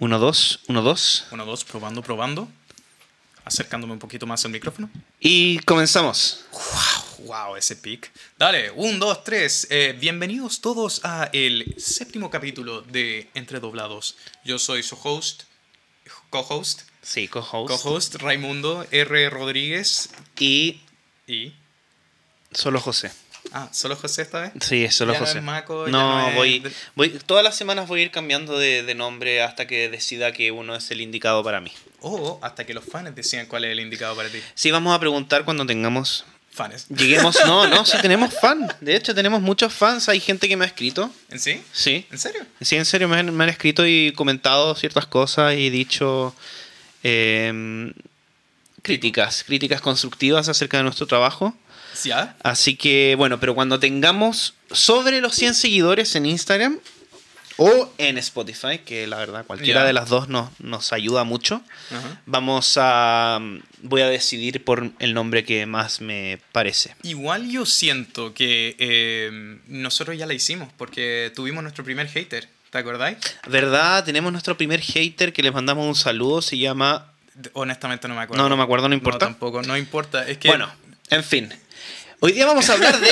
[0.00, 1.26] Uno, dos, uno, dos.
[1.32, 2.48] Uno, dos, probando, probando.
[3.44, 4.90] Acercándome un poquito más al micrófono.
[5.18, 6.44] Y comenzamos.
[6.52, 8.10] Wow, wow, ese pic.
[8.38, 9.66] Dale, un, dos, tres.
[9.70, 14.16] Eh, bienvenidos todos a el séptimo capítulo de Entre Doblados.
[14.44, 15.44] Yo soy su host,
[16.30, 17.82] co-host, Sí, co-host.
[17.82, 19.30] co-host Raimundo R.
[19.30, 20.80] Rodríguez Y
[21.26, 21.54] y...
[22.52, 23.10] solo José.
[23.52, 24.52] Ah, ¿solo José esta vez?
[24.60, 25.38] Sí, es solo Ya no José.
[25.38, 26.62] es Maco, ya no, no es- voy,
[26.94, 27.08] voy.
[27.26, 30.74] Todas las semanas voy a ir cambiando de, de nombre hasta que decida que uno
[30.76, 31.72] es el indicado para mí.
[32.00, 34.38] O hasta que los fans decían cuál es el indicado para ti.
[34.54, 36.24] Sí, vamos a preguntar cuando tengamos.
[36.50, 36.86] Fans.
[36.88, 37.38] Lleguemos.
[37.46, 38.66] No, no, sí tenemos fan.
[38.80, 40.08] De hecho, tenemos muchos fans.
[40.08, 41.10] Hay gente que me ha escrito.
[41.30, 41.62] ¿En sí?
[41.72, 42.04] Sí.
[42.10, 42.44] ¿En serio?
[42.60, 46.34] Sí, en serio, me han, me han escrito y comentado ciertas cosas y dicho
[47.02, 47.92] em,
[48.82, 51.54] críticas, críticas constructivas acerca de nuestro trabajo.
[52.42, 56.78] Así que, bueno, pero cuando tengamos sobre los 100 seguidores en Instagram
[57.56, 62.20] o en Spotify, que la verdad cualquiera de las dos nos, nos ayuda mucho, Ajá.
[62.24, 63.40] vamos a...
[63.82, 66.94] Voy a decidir por el nombre que más me parece.
[67.02, 72.48] Igual yo siento que eh, nosotros ya la hicimos porque tuvimos nuestro primer hater.
[72.70, 73.16] ¿Te acordáis?
[73.48, 74.04] ¿Verdad?
[74.04, 77.12] Tenemos nuestro primer hater que les mandamos un saludo, se llama...
[77.54, 78.42] Honestamente no me acuerdo.
[78.42, 79.26] No, no me acuerdo, no importa.
[79.26, 80.28] tampoco, no importa.
[80.28, 80.70] Es que, Bueno,
[81.10, 81.52] en fin.
[82.20, 83.10] Hoy día vamos a hablar de...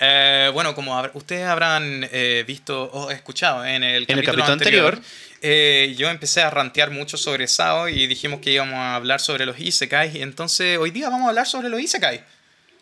[0.00, 4.94] eh, bueno, como ustedes habrán eh, visto o escuchado en el En el capítulo anterior,
[4.94, 5.10] anterior.
[5.42, 9.44] eh, yo empecé a rantear mucho sobre SAO y dijimos que íbamos a hablar sobre
[9.44, 10.14] los Isekais.
[10.14, 12.22] Y entonces hoy día vamos a hablar sobre los Isekais.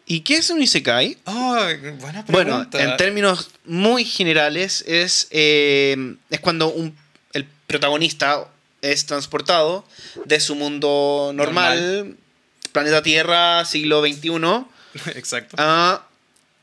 [0.06, 1.18] ¿Y qué es un Isekai?
[1.24, 1.56] Oh,
[1.98, 5.96] buena Bueno, en términos muy generales, es, eh,
[6.30, 6.96] es cuando un,
[7.32, 8.46] el protagonista
[8.80, 9.84] es transportado
[10.24, 12.16] de su mundo normal,
[12.72, 14.66] planeta Tierra, siglo XXI,
[15.14, 15.56] Exacto.
[15.58, 16.06] a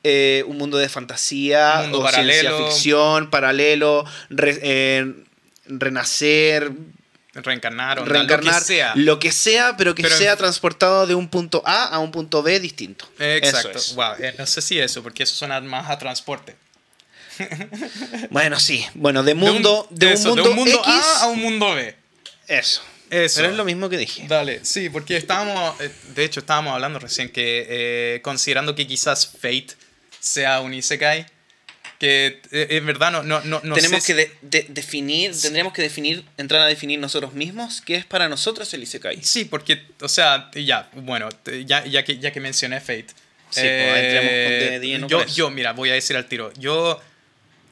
[0.04, 2.68] eh, un mundo de fantasía, Un mundo o ciencia paralelo.
[2.72, 5.14] ficción, paralelo, re- eh,
[5.66, 6.72] renacer,
[7.34, 8.94] Reencarnar o reencarnar, lo que sea.
[8.96, 12.42] lo que sea, pero que Pero- sea transportado de un punto A a un punto
[12.44, 13.08] B distinto.
[13.20, 13.70] Exacto.
[13.70, 13.96] Eso es.
[13.96, 16.56] Wow, eh, no sé si eso, porque eso suena más a transporte.
[18.30, 18.86] Bueno, sí.
[18.96, 20.52] Bueno, de mundo, de un, eso, mundo,
[20.84, 21.96] X, A a un mundo B.
[22.48, 22.82] Eso.
[23.10, 23.38] Eso.
[23.42, 24.26] Pero es lo mismo que dije.
[24.28, 29.28] Dale, sí, porque estábamos, eh, de hecho estábamos hablando recién que eh, considerando que quizás
[29.28, 29.68] Fate
[30.20, 31.26] sea un Isekai,
[31.98, 35.74] que eh, en verdad no, no, no, no tenemos sé que de- de- definir, tendremos
[35.74, 39.22] que definir, entrar a definir nosotros mismos qué es para nosotros el Isekai.
[39.24, 41.28] Sí, porque, o sea, ya, bueno,
[41.66, 43.08] ya, ya, que, ya que mencioné Fate.
[43.50, 45.36] Sí, pues, entremos con de lleno yo, con eso.
[45.36, 47.02] yo, mira, voy a decir al tiro, yo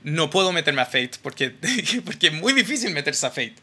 [0.03, 1.51] no puedo meterme a Fate porque,
[2.05, 3.55] porque es muy difícil meterse a Fate.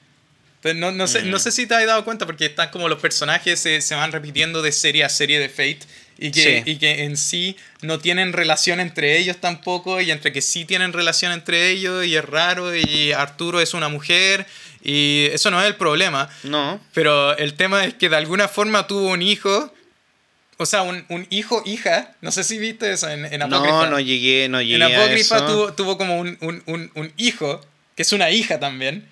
[0.73, 1.31] No, no, sé, Mm.
[1.31, 4.13] no sé si te has dado cuenta porque están como los personajes se, se van
[4.13, 5.81] repitiendo de serie a serie de Fate
[6.19, 6.71] y que, Sí.
[6.71, 10.93] y que en sí no tienen relación entre ellos tampoco y entre que sí tienen
[10.93, 14.47] relación entre ellos y es raro y Arturo es una mujer
[14.83, 16.31] y eso no es el problema.
[16.45, 16.81] No.
[16.95, 19.73] Pero el tema es que de alguna forma tuvo un hijo.
[20.57, 22.15] O sea, un, un hijo, hija.
[22.21, 23.87] No sé si viste eso en, en Apócrifa.
[23.87, 24.77] No, no llegué, no llegué.
[24.77, 25.47] en a Apócrifa eso.
[25.47, 27.61] tuvo, tuvo como un, un, un, un hijo,
[27.97, 29.09] que es una hija también.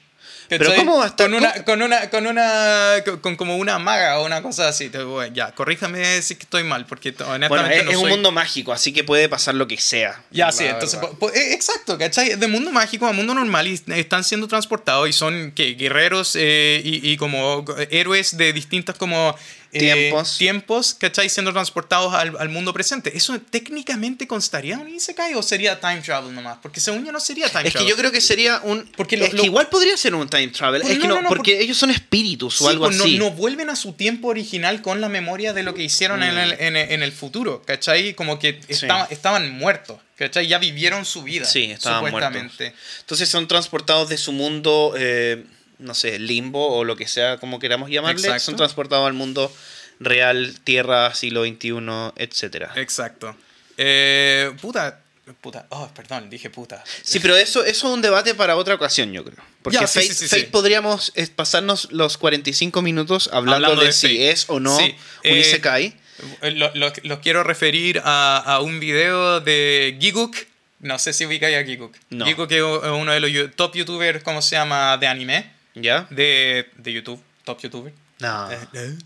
[0.59, 0.75] Pero.
[0.77, 4.19] ¿cómo va a estar- Con una, con una, con una, con, con como una maga
[4.21, 4.89] o una cosa así.
[4.89, 8.09] Te- bueno, ya, corríjame si que estoy mal, porque honestamente Bueno, es, no es un
[8.09, 10.23] mundo mágico, así que puede pasar lo que sea.
[10.31, 10.99] ya, sí, entonces,
[11.35, 12.37] eh, exacto, ¿cachai?
[12.37, 15.75] De mundo mágico a mundo normal y están siendo transportados y son ¿qué?
[15.75, 19.35] guerreros eh, y, y como héroes de distintas como...
[19.75, 20.37] eh, Tiempos.
[20.37, 21.31] tiempos, ¿cachai?
[21.31, 23.17] Siendo transportados al, al mundo presente.
[23.17, 26.59] ¿Eso técnicamente constaría un Isekai o sería time travel nomás?
[26.61, 27.89] Porque según yo no sería time Es que travel.
[27.89, 28.85] yo creo que sería un.
[28.97, 30.83] Porque lo- es que lo- igual podría ser un time travel.
[30.83, 32.87] Pues es que no, no, no, no, porque porque- ellos son espíritus o Sí, algo
[32.87, 33.17] así.
[33.19, 36.39] no vuelven a su tiempo original con la memoria de lo que hicieron en, Mm.
[36.39, 38.13] el, en, el- en el futuro, ¿cachai?
[38.15, 40.47] Como que estaba- estaban muertos, ¿cachai?
[40.49, 42.75] Ya vivieron su vida, Sí, estaban supuestamente.
[43.01, 45.45] Entonces son transportados de su mundo, eh,
[45.83, 48.21] no sé, limbo o lo que sea, como queramos llamarle.
[48.21, 48.45] Exacto.
[48.45, 49.53] Son transportados al mundo
[50.01, 51.73] real, tierra, siglo XXI,
[52.17, 52.69] etc.
[52.77, 53.37] Exacto.
[53.77, 55.01] Eh, puta,
[55.41, 56.83] puta, oh, perdón, dije puta.
[57.03, 59.39] Sí, pero eso, eso es un debate para otra ocasión, yo creo.
[59.63, 60.49] Porque Ya, sí, Fate, sí, sí, Fate sí.
[60.51, 64.31] podríamos eh, pasarnos los 45 minutos hablando, Hablando de, de si Fate.
[64.31, 64.83] es o no un
[65.23, 65.97] eh, Isekai.
[66.43, 70.37] Eh, Lo, lo- lo quiero referir a, a un video de Giguk.
[70.81, 71.95] No sé si ubicáis a Giguk.
[72.11, 72.27] No.
[72.27, 74.97] Giguk es uno de los top youtubers, ¿cómo se llama?
[74.99, 75.51] De anime.
[75.75, 76.07] ¿Ya?
[76.11, 77.23] De, de YouTube.
[77.45, 77.93] Top youtuber.
[78.21, 78.51] No.
[78.53, 78.97] Eh,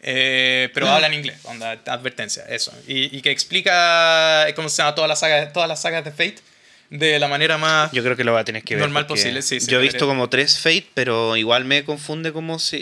[0.00, 2.72] eh, pero habla en inglés, onda, advertencia, eso.
[2.86, 6.36] Y, y que explica cómo se llama todas las sagas, todas las sagas de Fate
[6.90, 7.92] de la manera más...
[7.92, 8.82] Yo creo que lo va a tener que ver.
[8.82, 12.58] Normal posible, sí, sí, Yo he visto como tres Fate, pero igual me confunde como
[12.58, 12.78] si.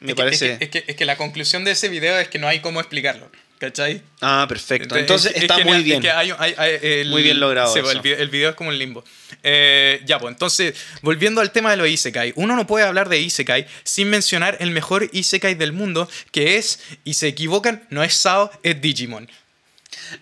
[0.00, 0.52] Me es que- parece.
[0.52, 2.60] Es que, es, que, es que la conclusión de ese video es que no hay
[2.60, 3.30] cómo explicarlo.
[3.58, 4.02] ¿Cachai?
[4.20, 4.96] Ah, perfecto.
[4.96, 5.96] Entonces es- es está genial, muy bien.
[5.98, 8.02] es que hay- hay- hay- el- Muy bien logrado sí, pues, el, eso.
[8.02, 9.04] video, el video es como un limbo.
[9.42, 12.32] Eh, ya, pues entonces, volviendo al tema de los Isekai.
[12.36, 16.80] Uno no puede hablar de Isekai sin mencionar el mejor Isekai del mundo, que es,
[17.04, 19.30] y se equivocan, no es Sao, es Digimon.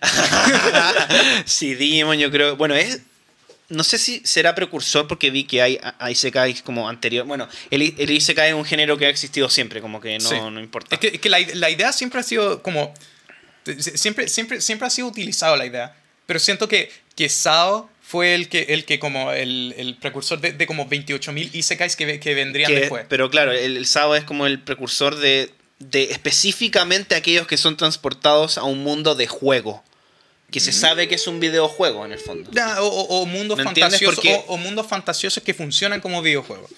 [1.45, 2.55] sí, Digimon yo creo...
[2.55, 3.01] Bueno, es...
[3.69, 7.25] No sé si será precursor porque vi que hay, hay Isekais como anterior.
[7.25, 10.35] Bueno, el, el Isekai es un género que ha existido siempre, como que no, Sí.
[10.35, 10.93] no importa.
[10.95, 12.93] Es que, es que la, la idea siempre ha sido como.
[13.79, 15.95] Siempre, siempre, siempre ha sido utilizado la idea.
[16.25, 20.51] Pero siento que, que Sao fue el que, el que como el, el precursor de,
[20.53, 23.05] de como 28.000 Isekais que, que vendrían Que- después.
[23.09, 27.77] pero claro, el, el Sao es como el precursor de, de específicamente aquellos que son
[27.77, 29.83] transportados a un mundo de juego.
[30.51, 32.47] Que se sabe que es un videojuego en el fondo.
[32.53, 36.69] Ya, o, o- o mundos fantasiosos o mundos fantasiosos que funcionan como videojuegos.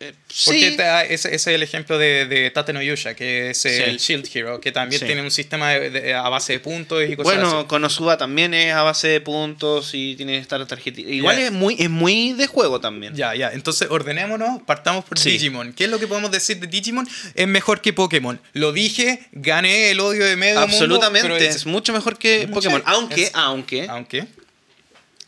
[0.00, 0.14] Eh,
[0.44, 0.76] Porque sí.
[1.08, 3.68] ese, ese es el ejemplo de, de Tate no Yusha, que es Sí.
[3.68, 5.06] el Shield Hero, que también Sí.
[5.06, 7.66] tiene un sistema de- de- a base de puntos y cosas Bueno, así.
[7.66, 11.10] Konosuba también es a base de puntos y tiene que estar tarjetita.
[11.10, 13.16] Igual es muy es muy de juego también.
[13.16, 13.50] Ya, ya.
[13.52, 15.30] Entonces ordenémonos, partamos por Sí.
[15.32, 15.72] Digimon.
[15.72, 17.08] ¿Qué es lo que podemos decir de Digimon?
[17.34, 18.40] Es mejor que Pokémon.
[18.52, 21.38] Lo dije, gané el odio de medio Absolutamente, mundo.
[21.44, 22.82] pero es mucho mejor que mucho- Pokémon.
[22.86, 24.26] Aunque, es- aunque, Aunque.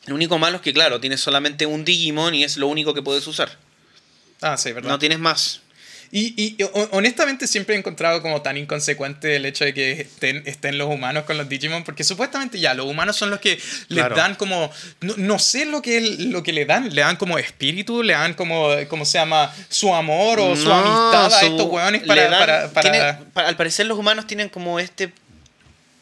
[0.06, 3.02] lo único malo es que, claro, tienes solamente un Digimon y es lo único que
[3.02, 3.58] puedes usar.
[4.43, 4.89] Ah, sí, verdad.
[4.91, 5.61] No tienes más.
[6.13, 10.43] Y, y, ho- honestamente siempre he encontrado como tan inconsecuente el hecho de que estén,
[10.45, 13.51] estén los humanos con los Digimon, porque supuestamente ya los humanos son los que
[13.89, 14.17] les Claro.
[14.17, 14.73] dan como,
[15.03, 18.35] no, no sé lo que, lo que le dan, le dan como espíritu, le dan
[18.35, 19.55] como, ¿cómo se llama?
[19.69, 22.23] Su amor o su No, amistad a su- estos hueones para...
[22.29, 25.15] dan- para, para- tiene- pa- al parecer los humanos tienen como este poder,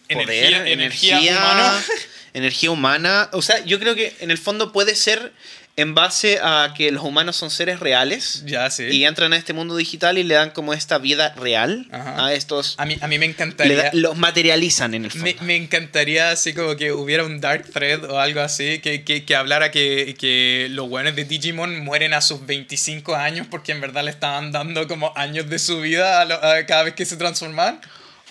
[0.08, 1.84] Energía- energía energía, humana.
[2.32, 3.28] energía humana.
[3.32, 5.34] O sea, yo creo que en el fondo puede ser
[5.78, 8.84] en base a que los humanos son seres reales ya, sí.
[8.84, 12.26] y entran a este mundo digital y le dan como esta vida real Ajá.
[12.26, 12.74] a estos.
[12.78, 13.76] A mí, a mí me encantaría...
[13.84, 15.24] da- los materializan en el fondo.
[15.24, 19.24] Me, me encantaría así como que hubiera un dark thread o algo así que, que,
[19.24, 23.80] que hablara que, que los buenos de Digimon mueren a sus 25 años porque en
[23.80, 27.04] verdad le estaban dando como años de su vida a, lo- a cada vez que
[27.06, 27.80] se transformaban.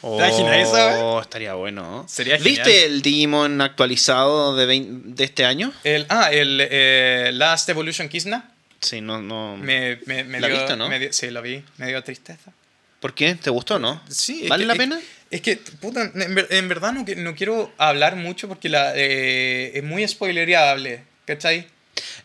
[0.02, 0.94] ¿Te imaginas eso, eh?
[1.00, 2.06] Oh, estaría bueno.
[2.08, 5.74] Sería ¿Viste el Digimon actualizado de, vein- de este año?
[5.84, 8.52] El, ah, el eh, Last Evolution Kizna.
[8.80, 9.58] Sí, no, no.
[9.58, 10.88] Me, me, me ¿La dio, viste, no?
[10.88, 11.64] me dio- sí, lo vi.
[11.78, 12.52] Me dio tristeza.
[13.00, 13.36] ¿Por qué?
[13.36, 14.02] ¿Te gustó o no?
[14.10, 15.00] Sí, es ¿Vale que- la pena?
[15.30, 19.72] Es que, puta, en, ver- en verdad no, no quiero hablar mucho porque la, eh,
[19.76, 21.68] es muy spoilereable, ¿cachai?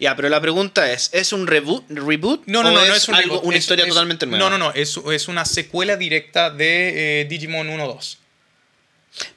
[0.03, 1.85] Ya, pero la pregunta es, ¿es un reboot?
[1.89, 4.27] reboot No, no, no, es no es un algo, reboot, una es- historia es- totalmente
[4.27, 4.45] nueva.
[4.45, 8.17] No, no, no, es, es una secuela directa de eh, Digimon 1-2.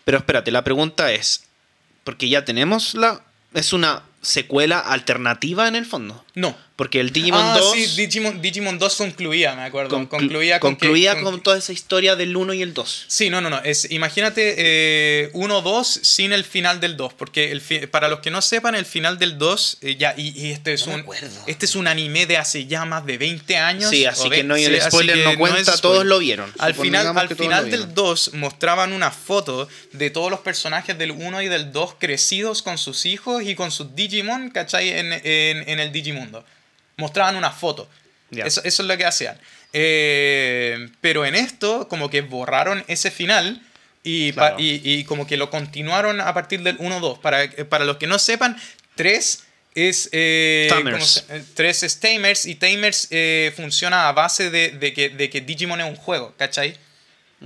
[0.04, 1.44] Pero espérate, la pregunta es,
[2.04, 3.22] porque ya tenemos la...
[3.54, 6.25] Es una secuela alternativa en el fondo.
[6.36, 6.56] No.
[6.76, 9.96] Porque el Digimon ah, 2 sí, Digimon, Digimon 2 concluía, me acuerdo.
[9.98, 12.74] conclu- concluía con que- concluía con con que- toda esa historia del 1 y el
[12.74, 13.06] 2.
[13.08, 13.62] Sí, no, no, no.
[13.64, 17.14] Es, imagínate eh, 1-2 sin el final del 2.
[17.14, 20.38] Porque el fi- para los que no sepan, el final del 2, eh, ya, y,
[20.38, 21.02] y este es No me un.
[21.04, 21.30] acuerdo.
[21.48, 23.90] Este es un anime de hace ya más de 20 años.
[23.90, 25.80] Sí, así que no, y el sí, spoiler que no cuenta, spoiler.
[25.82, 26.52] todos lo vieron.
[26.60, 27.96] Al final, al que final del vieron.
[27.96, 32.78] 2 mostraban una foto de todos los personajes del 1 y del 2 crecidos con
[32.78, 34.90] sus hijos y con sus Digimon, ¿cachai?
[34.90, 35.94] En, en, en el
[36.98, 37.90] Mostraban una foto.
[38.32, 39.38] Eso, eso es lo que hacían.
[39.74, 43.62] Eh, pero en esto, como que borraron ese final
[44.04, 44.56] y, pa- Claro.
[44.60, 47.20] y, y como que lo continuaron a partir del 1-2.
[47.22, 48.58] Para, para los que no sepan,
[48.96, 49.44] 3
[49.76, 50.10] es.
[50.12, 50.96] Eh, Tamers.
[50.96, 55.10] ¿cómo se- eh, 3 es Tamers y Tamers eh, funciona a base de, de que,
[55.10, 56.78] de que Digimon es un juego, ¿cachai?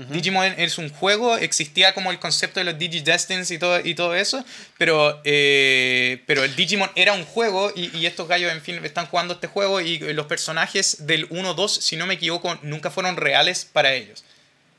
[0.09, 4.15] Digimon es un juego, existía como el concepto de los Digidestins y todo, y todo
[4.15, 4.43] eso,
[4.77, 9.07] pero, eh, pero el Digimon era un juego y, y estos gallos, en fin, están
[9.07, 13.65] jugando este juego y los personajes del 1-2, si no me equivoco, nunca fueron reales
[13.71, 14.23] para ellos,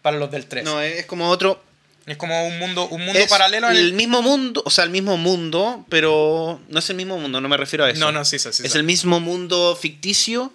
[0.03, 0.65] para los del 3.
[0.65, 1.62] No, es como otro...
[2.07, 3.69] es como un mundo, un mundo es paralelo.
[3.71, 3.83] en el...
[3.89, 7.49] el- mismo mundo, o sea, el mismo mundo, pero no es el mismo mundo, no
[7.49, 8.00] me refiero a eso.
[8.00, 8.79] No, no, sí, sí, sí, Es sí.
[8.79, 10.53] el mismo mundo ficticio,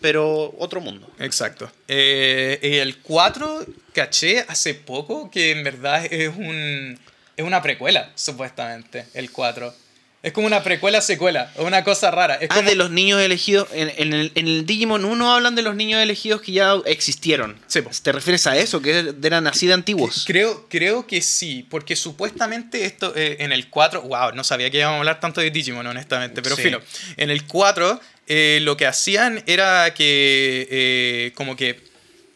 [0.00, 1.10] pero otro mundo.
[1.18, 1.70] Exacto.
[1.88, 6.98] Eh, el 4, caché hace poco que en verdad es un
[7.36, 9.74] es una precuela, supuestamente, el 4.
[10.22, 12.34] Es como una precuela secuela, o una cosa rara.
[12.34, 13.66] Es Ah, como, de los niños elegidos.
[13.72, 17.56] En, en el, en el Digimon 1 hablan de los niños elegidos que ya existieron.
[17.68, 17.88] Sí, po.
[18.02, 18.82] ¿Te refieres a eso?
[18.82, 20.24] Que eran así de antiguos.
[20.26, 24.76] Creo, creo que sí, porque supuestamente esto eh, en el 4, wow, no sabía que
[24.76, 26.64] íbamos a hablar tanto de Digimon, honestamente, pero Sí.
[26.64, 26.82] filo.
[27.16, 27.98] En el 4
[28.30, 31.80] eh, lo que hacían era que eh, como que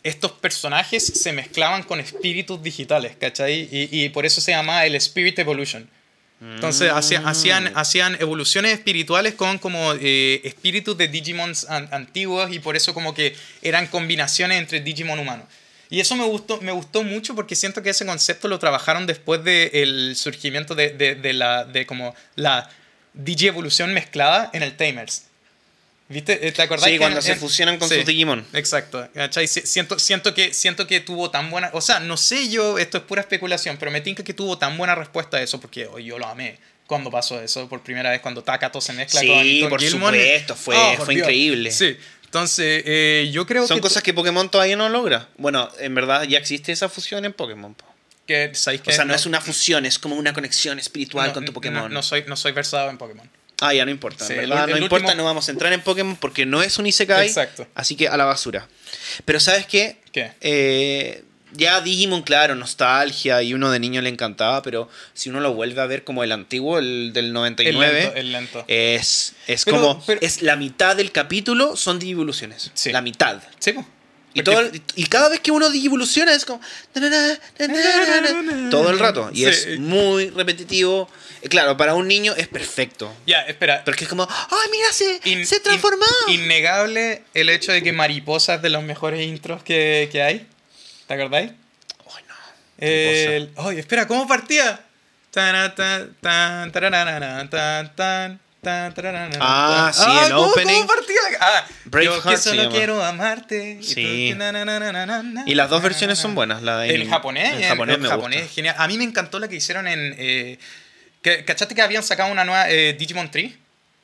[0.03, 3.69] estos personajes se mezclaban con espíritus digitales, ¿cachai?
[3.73, 5.89] Y, y por eso se llamaba el Spirit Evolution.
[6.41, 7.29] Entonces hacían, Mm.
[7.29, 12.93] hacían, hacían evoluciones espirituales con como eh, espíritus de Digimons an- antiguos y por eso
[12.93, 15.47] como que eran combinaciones entre Digimon humanos.
[15.89, 19.43] Y eso me gustó, me gustó mucho porque siento que ese concepto lo trabajaron después
[19.45, 22.69] del surgimiento de, de, de la, de como la
[23.15, 25.27] Digievolución mezclada en el Tamers.
[26.09, 26.47] ¿Viste?
[26.47, 26.85] Eh, ¿Te acordás?
[26.85, 28.47] Sí, que cuando en- se fusionan con sí, sus Digimon.
[28.53, 29.09] Exacto.
[29.15, 29.47] ¿cachai?
[29.49, 31.71] Si- Siento, siento, que, siento que tuvo tan buena...
[31.73, 34.77] O sea, no sé yo, esto es pura especulación, pero me tinca que tuvo tan
[34.77, 38.21] buena respuesta a eso porque oh, yo lo amé cuando pasó eso por primera vez,
[38.21, 40.13] cuando Takato se mezcla Sí, con, con por Gilmon.
[40.15, 41.71] supuesto, fue- Oh, fue increíble.
[41.71, 41.97] Sí.
[42.27, 43.83] Entonces, eh, yo creo Son que...
[43.83, 45.29] cosas que Pokémon todavía no logra.
[45.39, 47.73] Bueno, en verdad ya existe esa fusión en Pokémon.
[47.75, 47.87] po.
[48.27, 51.45] que, ¿sabéis O sea, no, es una fusión, es como una conexión espiritual no- con
[51.45, 51.93] tu no- Pokémon.
[51.93, 53.31] No, soy, no soy versado en Pokémon.
[53.69, 54.27] Ah, ya no importa.
[54.27, 57.27] el no importa, último- no vamos a entrar en Pokémon porque no es un Isekai.
[57.27, 57.67] Exacto.
[57.75, 58.69] Así que a la basura.
[59.25, 60.01] Pero ¿sabes qué?
[60.13, 60.33] ¿Qué?
[60.41, 61.25] Eh,
[61.57, 65.81] ya Digimon, claro, nostalgia y uno de niño le encantaba, pero si uno lo vuelve
[65.81, 68.17] a ver como el antiguo, el del El 99, lento.
[68.17, 68.65] El lento.
[68.67, 72.71] es, es Pero- como, pero- es la mitad del capítulo son Digivoluciones.
[72.75, 72.91] Sí.
[72.91, 73.41] La mitad.
[73.61, 73.71] Sí.
[74.37, 76.61] Y, Porque- todo, y cada vez que uno digivoluciona es como...
[78.71, 79.31] Todo el rato.
[79.33, 79.45] Y Sí.
[79.45, 81.09] es muy repetitivo.
[81.45, 83.15] Y claro, para un niño es perfecto.
[83.27, 83.83] Ya, espera.
[83.85, 86.05] Porque es como, ¡ay, mira, se, In- se transformó!
[86.29, 90.47] in- innegable el hecho de que Mariposa es de los mejores intros que, que hay.
[91.07, 91.51] ¿Te acordáis?
[92.07, 92.35] Ay, no.
[92.79, 93.51] El...
[93.57, 94.81] Ay, espera, ¿cómo partía?
[95.31, 100.75] Tan, tan, tan, tan, tan, tan, Ah, sí, el ¿cómo- opening.
[100.77, 101.17] ¿Cómo partía?
[101.41, 103.79] Ah, Braveheart yo que solo quiero amarte.
[103.81, 104.31] y Sí.
[104.33, 106.35] tú- na, na, na, Y las dos versiones son na.
[106.37, 106.63] buenas.
[106.63, 108.55] La de En japonés, En japonés me japonés gusta.
[108.55, 108.77] genial.
[108.79, 110.15] A mí me encantó la que hicieron en.
[110.17, 110.59] Eh,
[111.25, 113.57] que- ¿Cachaste que habían sacado una nueva eh, Digimon Tree?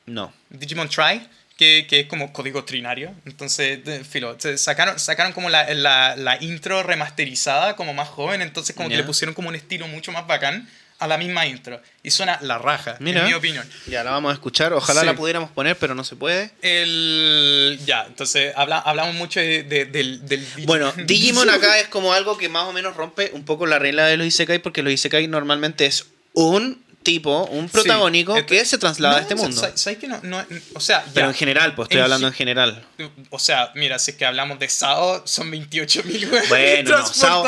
[0.06, 0.32] No.
[0.48, 1.20] Digimon Try,
[1.56, 3.14] que, que es como código trinario.
[3.26, 8.74] Entonces, de- filo, sacaron, sacaron como la, la, la intro remasterizada, como más joven, entonces
[8.74, 11.80] como que le pusieron como un estilo mucho más bacán a la misma intro.
[12.02, 13.20] Y suena la raja, Mira.
[13.20, 13.66] en mi opinión.
[13.86, 14.72] Ya la vamos a escuchar.
[14.74, 15.06] Ojalá Sí.
[15.06, 16.50] la pudiéramos poner, pero no se puede.
[16.62, 17.78] El...
[17.86, 22.36] Ya, entonces habla, hablamos mucho de- de- del, del Bueno, Digimon acá es como algo
[22.36, 25.26] que más o menos rompe un poco la regla de los Isekai, porque los Isekai
[25.26, 29.58] normalmente es un tipo, un protagónico este- que se traslada a este mundo.
[29.58, 32.34] sa- ¿Sabes que no, no- O sea, Pero en general, pues estoy En hablando en
[32.34, 32.84] general.
[33.30, 37.44] O sea, mira, si es que hablamos de Sao, son 28.000 Bueno, no, Sao-.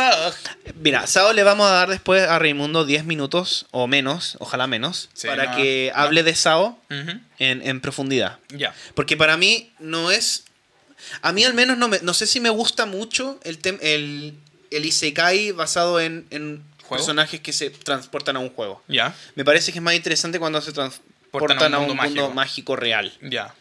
[0.80, 5.11] Mira, Sao le vamos a dar después a Raimundo 10 minutos o menos, ojalá menos,
[5.12, 8.38] Sí, para que hable de Sao en, en profundidad.
[8.49, 8.75] Ya.
[8.94, 10.44] Porque para mí no es.
[11.21, 14.35] A mí al menos no, me, no sé si me gusta mucho el, tem- el,
[14.71, 16.96] el Isekai basado en, en ¿Juego?
[17.02, 18.82] personajes que se transportan a un juego.
[18.88, 19.14] Ya.
[19.34, 22.30] Me parece que es más interesante cuando se transportan Portan a un, mundo, mágico.
[22.30, 23.12] mágico real.
[23.22, 23.54] Ya.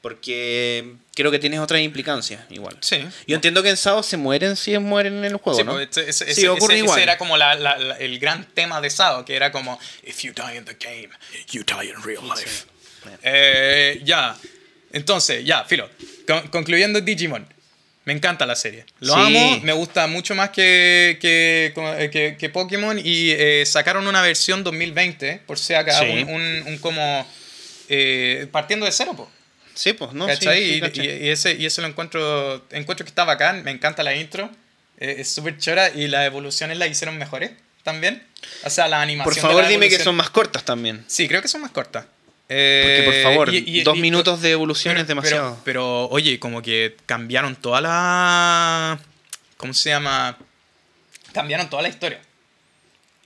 [0.00, 2.76] Porque creo que tienes otras implicancias igual.
[2.80, 3.06] Sí.
[3.26, 5.72] Yo entiendo que en Sao se mueren si mueren en el juego, Sí, ¿no?
[5.72, 6.98] pues, ese, ese- Sí, ocurre ese- igual.
[6.98, 10.22] ese era como la- la- la- el gran tema de Sao, que era como, if
[10.22, 11.10] you die in the game,
[11.52, 12.64] you die in real life.
[13.22, 14.36] Eh, ya.
[14.92, 15.88] Entonces, ya, filo.
[16.26, 17.46] Con- concluyendo Digimon.
[18.10, 18.84] Me encanta la serie.
[18.98, 19.20] Lo Sí.
[19.20, 21.72] amo, me gusta mucho más que, que,
[22.10, 22.98] que, que Pokémon.
[22.98, 26.06] Y eh, sacaron una versión 2020, por si acá, Sí.
[26.26, 27.24] un, un, un como.
[27.88, 29.30] eh, partiendo de cero, po.
[29.74, 30.26] Sí, pues, ¿no?
[30.26, 30.80] ¿Cachai?
[30.92, 34.50] sí, y, ese, y ese lo encuentro, encuentro que está bacán, me encanta la intro,
[34.98, 37.52] eh, es súper chora y las evoluciones las hicieron mejores
[37.84, 38.24] también.
[38.64, 39.32] O sea, la animación.
[39.34, 41.04] Por favor, dime que son más cortas también.
[41.06, 42.06] Sí, creo que son más cortas.
[42.52, 45.50] Porque, Eh, por favor, y- y- dos y- minutos de evolución pero- es demasiado.
[45.64, 48.98] Pero, pero, oye, como que cambiaron toda la.
[49.56, 50.36] ¿Cómo se llama?
[51.32, 52.20] Cambiaron toda la historia.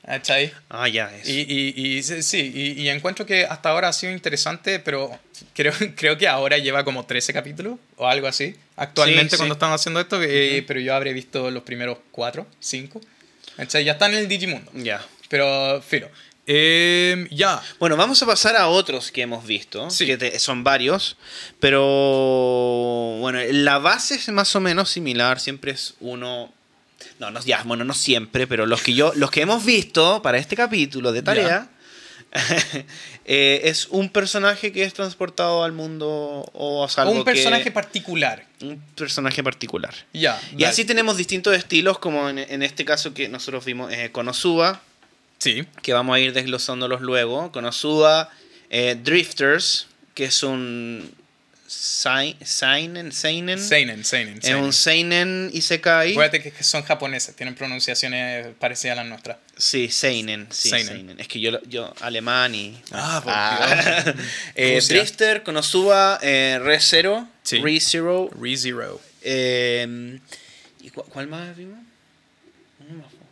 [0.04, 0.52] ¿Cachai?
[0.68, 1.30] ah, ya, eso.
[1.30, 5.18] Y, sí, sí, y, encuentro que hasta ahora ha sido interesante, pero
[5.54, 8.54] creo, creo que ahora lleva como 13 capítulos o algo así.
[8.76, 9.36] Actualmente Sí, sí.
[9.38, 13.00] cuando estamos haciendo esto, eh, pero yo habré visto los primeros 4, 5.
[13.82, 14.70] Ya están en el Digimundo.
[14.74, 15.02] Ya.
[15.30, 16.10] Pero, filo.
[16.46, 17.62] Eh, ya.
[17.78, 20.04] Bueno, vamos a pasar a otros que hemos visto, Sí.
[20.06, 21.16] que te- son varios,
[21.60, 26.52] pero bueno, la base es más o menos similar, siempre es uno...
[27.18, 30.38] No, no, ya, bueno, no siempre, pero los que yo, los que hemos visto para
[30.38, 31.68] este capítulo de tarea,
[33.24, 36.08] eh, es un personaje que es transportado al mundo
[36.52, 38.44] o a un personaje que, particular.
[38.62, 39.94] un personaje particular.
[40.12, 40.40] Ya.
[40.56, 44.82] Y así tenemos distintos estilos, como en, en este caso que nosotros vimos eh, Konosuba,
[45.44, 45.64] Sí.
[45.82, 47.52] que vamos a ir desglosándolos luego.
[47.52, 48.30] Konosuba,
[48.70, 51.12] eh, Drifters, que es un
[51.66, 53.12] seinen, seinen,
[53.58, 54.38] Seinen, Seinen.
[54.42, 56.12] es un seinen isekai.
[56.12, 59.38] Acuérdate que son japoneses, tienen pronunciaciones parecidas a las nuestras.
[59.56, 60.86] Sí, seinen, sí, Seinen.
[60.86, 61.20] seinen.
[61.20, 64.14] Es que yo, yo alemán y Ah, por Ah.
[64.54, 64.80] Eh.
[64.88, 67.58] Drifter, Konosuba, eh, Re Zero, Sí.
[67.60, 69.00] Re Zero, ReZero.
[69.22, 70.18] eh,
[70.80, 71.78] ¿y cu- cuál más vimos?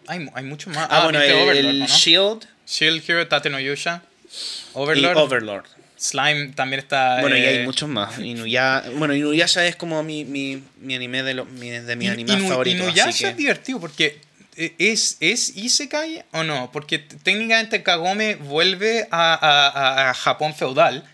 [0.08, 0.86] Hay, hay mucho más.
[0.90, 1.86] Ah, bueno, viste el, Overlord, el ¿no?
[1.86, 4.02] Shield Shield Hero, Tate no Yusha.
[4.24, 4.28] y
[4.74, 5.16] Overlord.
[5.16, 5.64] Overlord.
[5.96, 7.20] Slime también está.
[7.20, 8.18] Bueno, y hay eh, muchos más.
[8.18, 12.36] Inuya, bueno, Inuyasha es como mi, mi, mi anime de, los mi, de mis animes
[12.36, 12.80] Inu- favoritos.
[12.88, 14.18] Inuyasha así que- es divertido porque
[14.56, 16.70] eh, ¿es, ¿es Isekai o no?
[16.72, 21.08] Porque técnicamente Kagome vuelve a, a- a- Japón feudal.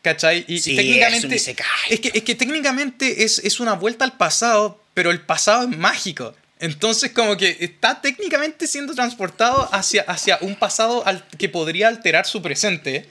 [0.00, 0.44] ¿Cachai?
[0.48, 1.18] Y, y Sí, técnicamente.
[1.18, 1.66] es un isekai.
[1.90, 5.76] es que, es que técnicamente es, es una vuelta al pasado, pero el pasado es
[5.76, 6.34] mágico.
[6.58, 12.26] Entonces, como que está técnicamente siendo transportado hacia, hacia un pasado al- que podría alterar
[12.26, 13.08] su presente.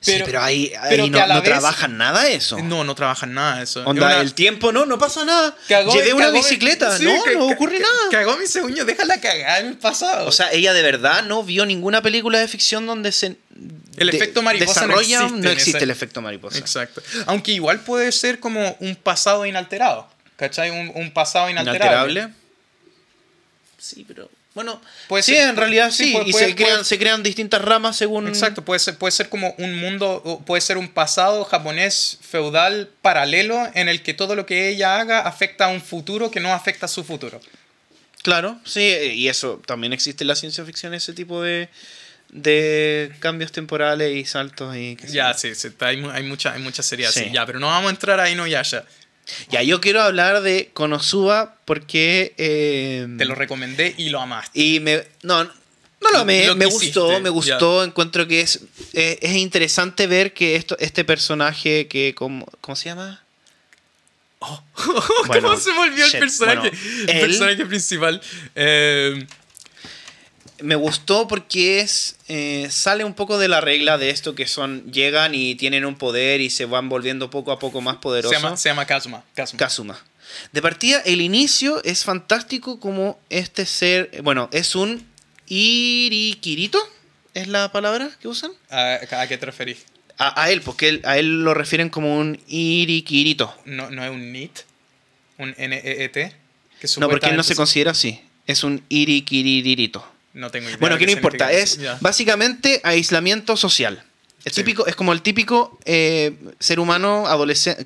[0.00, 2.58] sí, pero- pero ahí, ahí pero que no, no vez- trabajan nada eso.
[2.58, 3.80] No, no trabajan nada eso.
[3.80, 5.56] Es Onda, una- el tiempo, no, no pasa nada.
[5.66, 7.94] Kagome- Llevé una bicicleta, sí, no, no ocurre nada.
[8.10, 10.26] Kagome según yo, déjala cagar en el pasado.
[10.28, 13.38] O sea, ella de verdad no vio ninguna película de ficción donde se.
[13.96, 16.58] El de- efecto mariposa no desarrolla- existe No existe ese- el efecto mariposa.
[16.58, 17.00] Exacto.
[17.24, 20.06] Aunque igual puede ser como un pasado inalterado.
[20.36, 20.70] ¿Cachai?
[20.70, 22.12] Un, un pasado inalterable.
[22.12, 22.34] Inalterable.
[23.78, 24.30] Sí, pero.
[24.54, 26.12] Bueno, Puede sí, ser- en realidad sí, sí.
[26.12, 28.28] puede- y puede- se, crean, se crean distintas ramas según.
[28.28, 33.68] Exacto, puede ser, puede ser como un mundo, puede ser un pasado japonés feudal paralelo
[33.74, 36.86] en el que todo lo que ella haga afecta a un futuro que no afecta
[36.86, 37.40] a su futuro.
[38.22, 38.80] Claro, sí,
[39.14, 41.68] y eso también existe en la ciencia ficción, ese tipo de,
[42.30, 47.10] de cambios temporales y saltos y Ya, sí, sí, hay, hay, mucha, hay muchas series
[47.10, 47.20] Sí.
[47.24, 47.30] así.
[47.32, 48.84] Ya, pero no vamos a entrar ahí, no, Yasha.
[48.84, 48.88] Ya,
[49.62, 52.34] yo quiero hablar de Konosuba porque...
[52.38, 54.58] eh, Te lo recomendé y lo amaste.
[54.60, 55.02] Y me...
[55.22, 57.30] No, no lo amé, Lo me gustó, me ya.
[57.30, 58.60] gustó, encuentro que es,
[58.92, 62.14] eh, es interesante ver que esto, este personaje que...
[62.14, 63.22] Como, ¿Cómo se llama?
[65.26, 66.58] Bueno, ¿Cómo se volvió shit, el personaje?
[66.58, 66.78] bueno,
[67.08, 68.20] el él- personaje principal.
[68.54, 69.26] Eh,
[70.64, 74.90] me gustó porque es eh, sale un poco de la regla de esto que son
[74.92, 78.42] llegan y tienen un poder y se van volviendo poco a poco más se, poderosos.
[78.42, 79.22] llama, se llama Kazuma.
[79.34, 79.58] Kazuma.
[79.58, 80.04] Kazuma.
[80.52, 85.06] De partida, el inicio es fantástico como este ser, bueno, es un
[85.46, 86.78] irikirito,
[87.34, 88.50] ¿es la palabra que usan?
[88.70, 89.84] ¿A, a qué te referís?
[90.18, 93.54] A, a él, porque él- a él lo refieren como un irikirito.
[93.64, 94.64] ¿No, no es un NEET?
[95.38, 96.32] ¿Un N-E-E-T?
[96.80, 98.20] Que No, porque él no se considera así.
[98.46, 100.06] Es un irikiririto.
[100.34, 100.78] No tengo idea.
[100.78, 101.78] Bueno, que no importa, es.
[101.78, 101.96] Ya.
[102.00, 104.02] básicamente aislamiento social.
[104.44, 104.60] El Sí.
[104.62, 107.24] típico, es como el típico eh, ser humano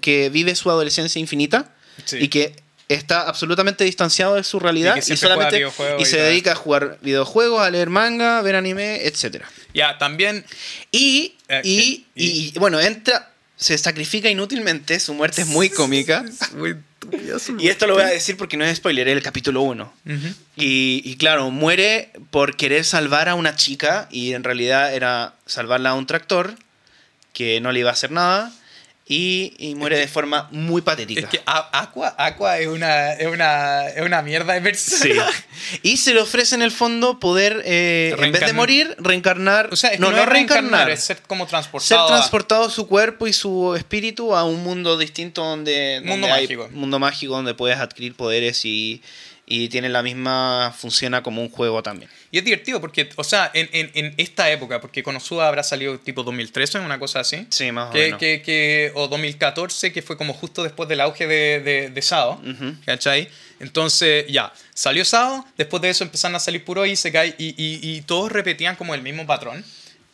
[0.00, 1.72] que vive su adolescencia infinita
[2.04, 2.16] Sí.
[2.20, 2.56] y que
[2.88, 5.60] está absolutamente distanciado de su realidad y, solamente
[5.98, 9.44] y y se dedica a jugar videojuegos, a leer manga, a ver anime, etc.
[9.74, 10.44] Ya, también.
[10.90, 16.24] Y, Eh, y, y- y, bueno, entra, se sacrifica inútilmente, su muerte es muy cómica.
[16.40, 16.76] Es muy
[17.58, 19.92] Y esto lo voy a decir porque no es spoiler, es el capítulo 1.
[20.06, 20.16] Ujú.
[20.56, 25.90] Y, y claro, muere por querer salvar a una chica y en realidad era salvarla
[25.90, 26.54] a un tractor
[27.32, 28.52] que no le iba a hacer nada
[29.10, 31.20] y, y muere de forma muy patética.
[31.20, 35.26] Es que Aqua, Aqua es, una, es, una, es una mierda de persona.
[35.32, 35.78] Sí.
[35.82, 38.54] Y se le ofrece en el fondo poder, eh, en vez de Reencarnar.
[38.54, 39.68] morir, reencarnar.
[39.72, 40.90] O sea, es que no, no, es reencarnar.
[40.90, 42.04] es ser como ser transportado.
[42.04, 46.42] a- transportado su cuerpo y su espíritu a un mundo distinto donde, Mundo donde hay-
[46.42, 46.68] mágico.
[46.72, 49.02] mundo mágico donde puedes adquirir poderes y,
[49.50, 52.10] y tiene la misma funciona como un juego también.
[52.30, 55.98] Y es divertido porque, o sea, en, en, en esta época, porque Konosuba habrá salido
[55.98, 57.46] tipo 2013, una cosa así.
[57.48, 58.18] Sí, más o que, menos.
[58.18, 62.34] que, que- o 2014, que fue como justo después del auge de, de, de Sao,
[62.44, 62.74] Ujú.
[62.84, 63.28] ¿cachai?
[63.60, 68.02] Entonces, ya, salió Sao, después de eso empezaron a salir puro Isekai y, y, y
[68.02, 69.64] todos repetían como el mismo patrón.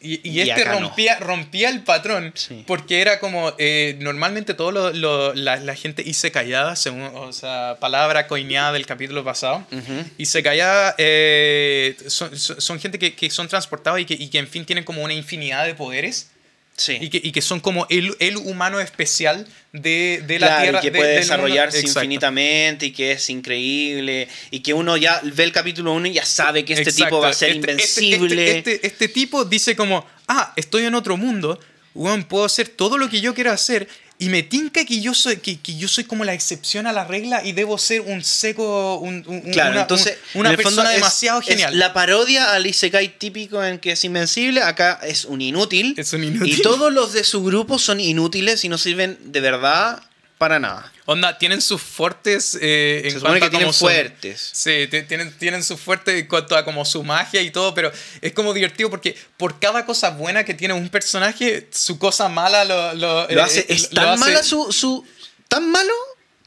[0.04, 0.80] Y, y Y este acá no.
[0.88, 2.62] rompía, rompía el patrón Sí.
[2.66, 7.78] porque era como, eh, normalmente todo lo, lo- la, la gente Isekaiada, según, o sea,
[7.80, 10.04] palabra coineada del capítulo pasado, Ujú.
[10.18, 14.28] y se calla, eh, son, son- son gente que, que son transportados y que, y
[14.28, 16.30] que, en fin, tienen como una infinidad de poderes.
[16.76, 16.98] Sí.
[17.00, 20.78] Y que, y que son como el, el humano especial de, de Claro, la Tierra.
[20.78, 25.44] y que de- puede desarrollarse infinitamente y que es increíble y que uno ya ve
[25.44, 27.04] el capítulo 1 y ya sabe que este Exacto.
[27.04, 28.56] tipo va a ser Este- invencible.
[28.58, 31.60] Este, este- este tipo dice como, ah, estoy en otro mundo,
[31.94, 33.86] weón, puedo hacer todo lo que yo quiera hacer
[34.18, 37.04] y me tinca que yo soy, que, que yo soy como la excepción a la
[37.04, 40.90] regla y debo ser un seco, un, un- Claro, una, entonces un- una en persona
[40.90, 41.78] es- demasiado es genial.
[41.78, 45.94] la parodia al Isekai típico en que es invencible, acá es un inútil.
[45.98, 46.58] Es un inútil.
[46.58, 50.00] Y todos los de su grupo son inútiles y no sirven de verdad
[50.38, 50.92] para nada.
[51.06, 54.50] Onda, tienen sus fuertes eh, en Se cuanto que a tienen su- fuertes.
[54.54, 57.92] Sí, ti- tienen, tienen su fuerte en cuanto a como su magia y todo, pero
[58.22, 62.64] es como divertido porque por cada cosa buena que tiene un personaje, su cosa mala
[62.64, 65.04] lo, lo, Lo eh, hace, eh, es tan hace- mala su, su-
[65.48, 65.92] tan malo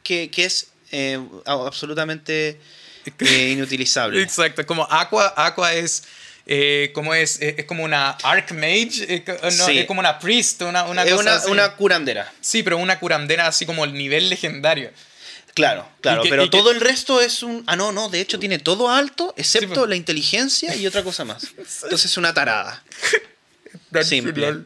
[0.01, 2.59] que, que es eh, absolutamente
[3.19, 4.21] inutilizable.
[4.21, 6.03] Exacto, como Aqua, Aqua es...
[6.47, 9.79] eh, como es, es, es como una Archmage, eh, no, Sí.
[9.79, 11.51] es como una Priest, una, una es cosa una, así.
[11.51, 12.31] una curandera.
[12.41, 14.91] Sí, pero una curandera así como el nivel legendario.
[15.53, 17.63] Claro, claro, que- pero y que- todo el resto es un...
[17.67, 19.89] Ah, no, no, de hecho tiene todo alto, excepto pues.
[19.89, 21.43] la inteligencia y otra cosa más.
[21.83, 22.83] Entonces es una tarada.
[24.03, 24.63] Simple.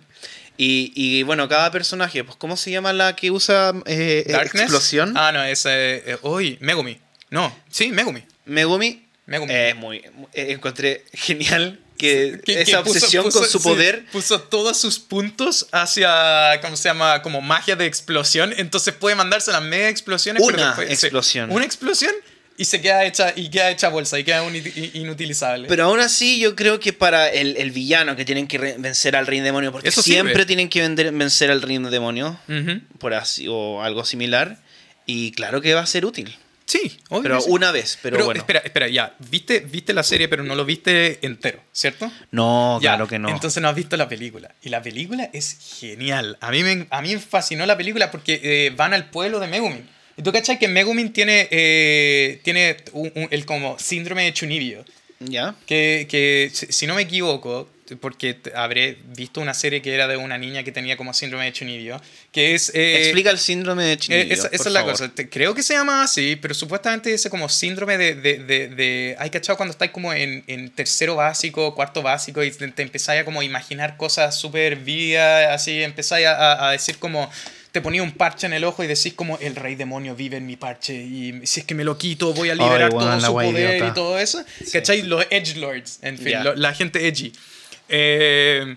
[0.57, 4.63] Y, y, bueno, cada personaje, pues ¿cómo se llama la que usa eh, Darkness.
[4.63, 5.13] explosión?
[5.17, 5.65] Ah, no, es.
[5.65, 6.99] Eh, eh, uy, Megumi.
[7.29, 8.23] No, sí, Megumi.
[8.45, 9.07] Megumi.
[9.27, 9.97] Es muy,
[10.34, 14.05] eh, encontré genial que, Que- esa que puso- obsesión puso- con su sí, poder.
[14.12, 17.21] puso todos sus puntos hacia, ¿cómo se llama?
[17.21, 18.53] Como magia de explosión.
[18.57, 20.41] Entonces puede mandarse las mega explosiones.
[20.43, 21.51] Una después- sí, explosión.
[21.51, 22.12] una explosión
[22.57, 24.43] y se queda hecha, y queda hecha bolsa y queda
[24.93, 25.67] inutilizable.
[25.67, 29.27] Pero aún así, yo creo que para el, el villano que tienen que vencer al
[29.27, 30.45] rey demonio, porque Eso siempre sirve.
[30.45, 32.39] tienen que vender- vencer al rey demonio,
[32.99, 34.57] por así, o algo similar,
[35.05, 36.36] y claro que va a ser útil.
[36.71, 37.49] Sí, obvio Pero sí.
[37.49, 38.39] una vez, pero, bueno.
[38.39, 39.13] espera, espera, ya.
[39.29, 42.10] ¿Viste, viste la serie, pero no lo viste entero, ¿cierto?
[42.31, 43.27] No, Ya, claro que no.
[43.29, 44.55] Entonces no has visto la película.
[44.62, 46.38] Y la película es genial.
[46.39, 49.47] A mí me, a mí me fascinó la película porque eh, van al pueblo de
[49.47, 49.89] Megumin.
[50.15, 54.86] ¿Y tú cachai que Megumin tiene, eh, tiene un- un- el como síndrome de Chunibyo?
[55.23, 55.55] ¿Ya?
[55.67, 60.38] Que, que si no me equivoco, porque habré visto una serie que era de una
[60.38, 62.71] niña que tenía como síndrome de Chunibyo, que es...
[62.73, 64.93] eh, Explica el síndrome de eh, Chinillo, esa, esa por es la favor.
[64.93, 65.12] cosa.
[65.29, 68.15] Creo que se llama así, pero supuestamente ese como síndrome de...
[68.15, 72.49] de, de, de ¿Hay cachado cuando estáis como en, en tercero básico, cuarto básico y
[72.49, 76.97] te, te empezáis a como imaginar cosas súper vías, así empezáis a, a- a decir
[76.97, 77.29] como...
[77.71, 80.45] Te ponía un parche en el ojo y decís como el rey demonio vive en
[80.45, 83.75] mi parche y si es que me lo quito voy a liberar todo su poder
[83.75, 83.88] idiota.
[83.88, 84.43] y todo eso.
[84.73, 85.03] ¿Cachai?
[85.03, 86.43] Los edgelords, en fin, Ya.
[86.43, 87.31] lo- la gente edgy.
[87.88, 88.75] Eh,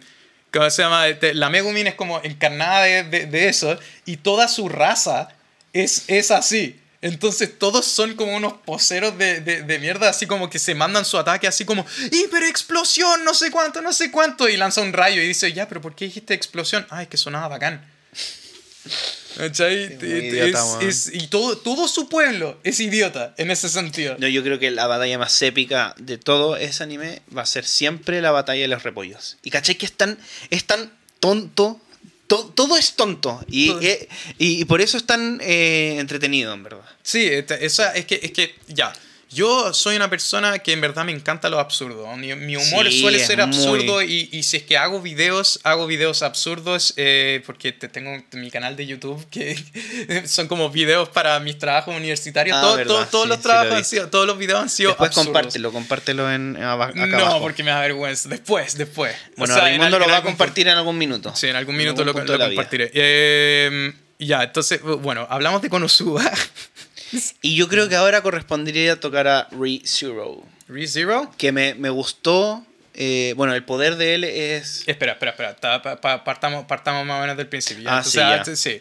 [0.52, 1.06] ¿Cómo se llama?
[1.18, 5.28] Te- La Megumin es como encarnada de, de- de eso y toda su raza
[5.72, 6.78] es, es así.
[7.02, 11.04] Entonces todos son como unos poseros de, de, de mierda, así como que se mandan
[11.04, 15.20] su ataque así como hiperexplosión, no sé cuánto, no sé cuánto, y lanza un rayo
[15.20, 16.86] y dice, ya, pero ¿por qué dijiste explosión?
[16.90, 17.84] Ay, que sonaba bacán.
[19.36, 19.84] ¿Cachai?
[20.00, 24.16] Es Es- es- y todo, todo su pueblo es idiota en ese sentido.
[24.18, 27.64] No, yo creo que la batalla más épica de todo ese anime va a ser
[27.64, 29.38] siempre la batalla de los repollos.
[29.42, 30.18] Y caché que es tan,
[30.50, 31.80] es tan tonto.
[32.26, 33.44] to- todo es tonto.
[33.48, 33.80] Y, Todo.
[33.82, 36.80] eh, y, y por eso es tan eh, entretenido, en verdad.
[37.02, 38.92] Sí, esa, es, que, es que, ya.
[39.34, 42.06] Yo soy una persona que en verdad me encanta lo absurdo.
[42.16, 45.60] Mi, mi humor Sí, suele ser absurdo muy- y, y si es que hago videos,
[45.64, 49.56] hago videos absurdos eh, porque te tengo mi canal de YouTube que
[50.26, 52.56] son como videos para mis trabajos universitarios.
[52.56, 54.70] Ah, Todo- todo- todos sí, los sí trabajos lo han sido, todos los videos han
[54.70, 55.26] sido Después absurdos.
[55.32, 57.40] compártelo, compártelo en, acá No, abajo.
[57.40, 58.28] porque me da vergüenza.
[58.28, 59.14] Después, después.
[59.14, 61.34] O Bueno, sea, en Raimundo lo en va a compartir en algún minuto.
[61.34, 62.90] Sí, en algún En minuto algún lo, lo compartiré.
[62.94, 66.22] Eh, ya, entonces, bueno, hablamos de Konosuba.
[67.42, 70.42] Y yo creo que ahora correspondería tocar a ReZero.
[70.68, 71.30] ReZero.
[71.38, 72.64] Que me, me gustó.
[72.94, 74.82] eh, bueno, el poder de él es.
[74.86, 75.56] Espera, espera, espera.
[75.56, 77.84] Ta- pa- pa- partamos, partamos más o menos del principio.
[77.90, 78.80] Ah, Entonces, sí, ya.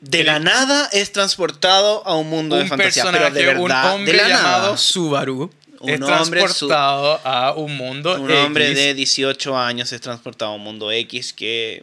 [0.00, 3.02] De la nada es transportado a un mundo de Un fantasía.
[3.02, 4.76] personaje, Pero de verdad, un hombre de la llamado nada.
[4.76, 10.00] Subaru Un es hombre su- transportado a un mundo Un hombre de 18 años es
[10.00, 11.82] transportado a un mundo X que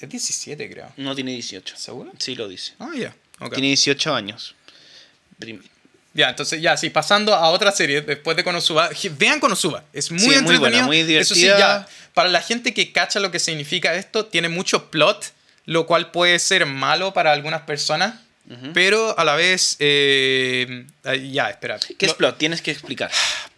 [0.00, 0.92] Es 17, creo.
[0.96, 1.76] no tiene 18.
[1.76, 2.10] ¿Seguro?
[2.18, 2.72] Sí lo dice.
[2.80, 3.14] Ah, ya.
[3.38, 3.52] ok.
[3.54, 4.56] Tiene 18 años.
[6.14, 8.90] Ya, entonces ya, sí, pasando a otra serie después de Konosuba.
[9.18, 10.60] Vean Konosuba, es muy Sí, muy entretenido.
[10.60, 11.58] buena, muy Eso sí, divertida.
[11.58, 15.32] ya, para la gente que cacha lo que significa esto, tiene mucho plot,
[15.64, 18.14] lo cual puede ser malo para algunas personas,
[18.74, 20.84] pero a la vez, eh,
[21.30, 21.78] ya, espera.
[21.78, 22.36] ¿Qué es Lo- plot?
[22.36, 23.10] Tienes que explicar.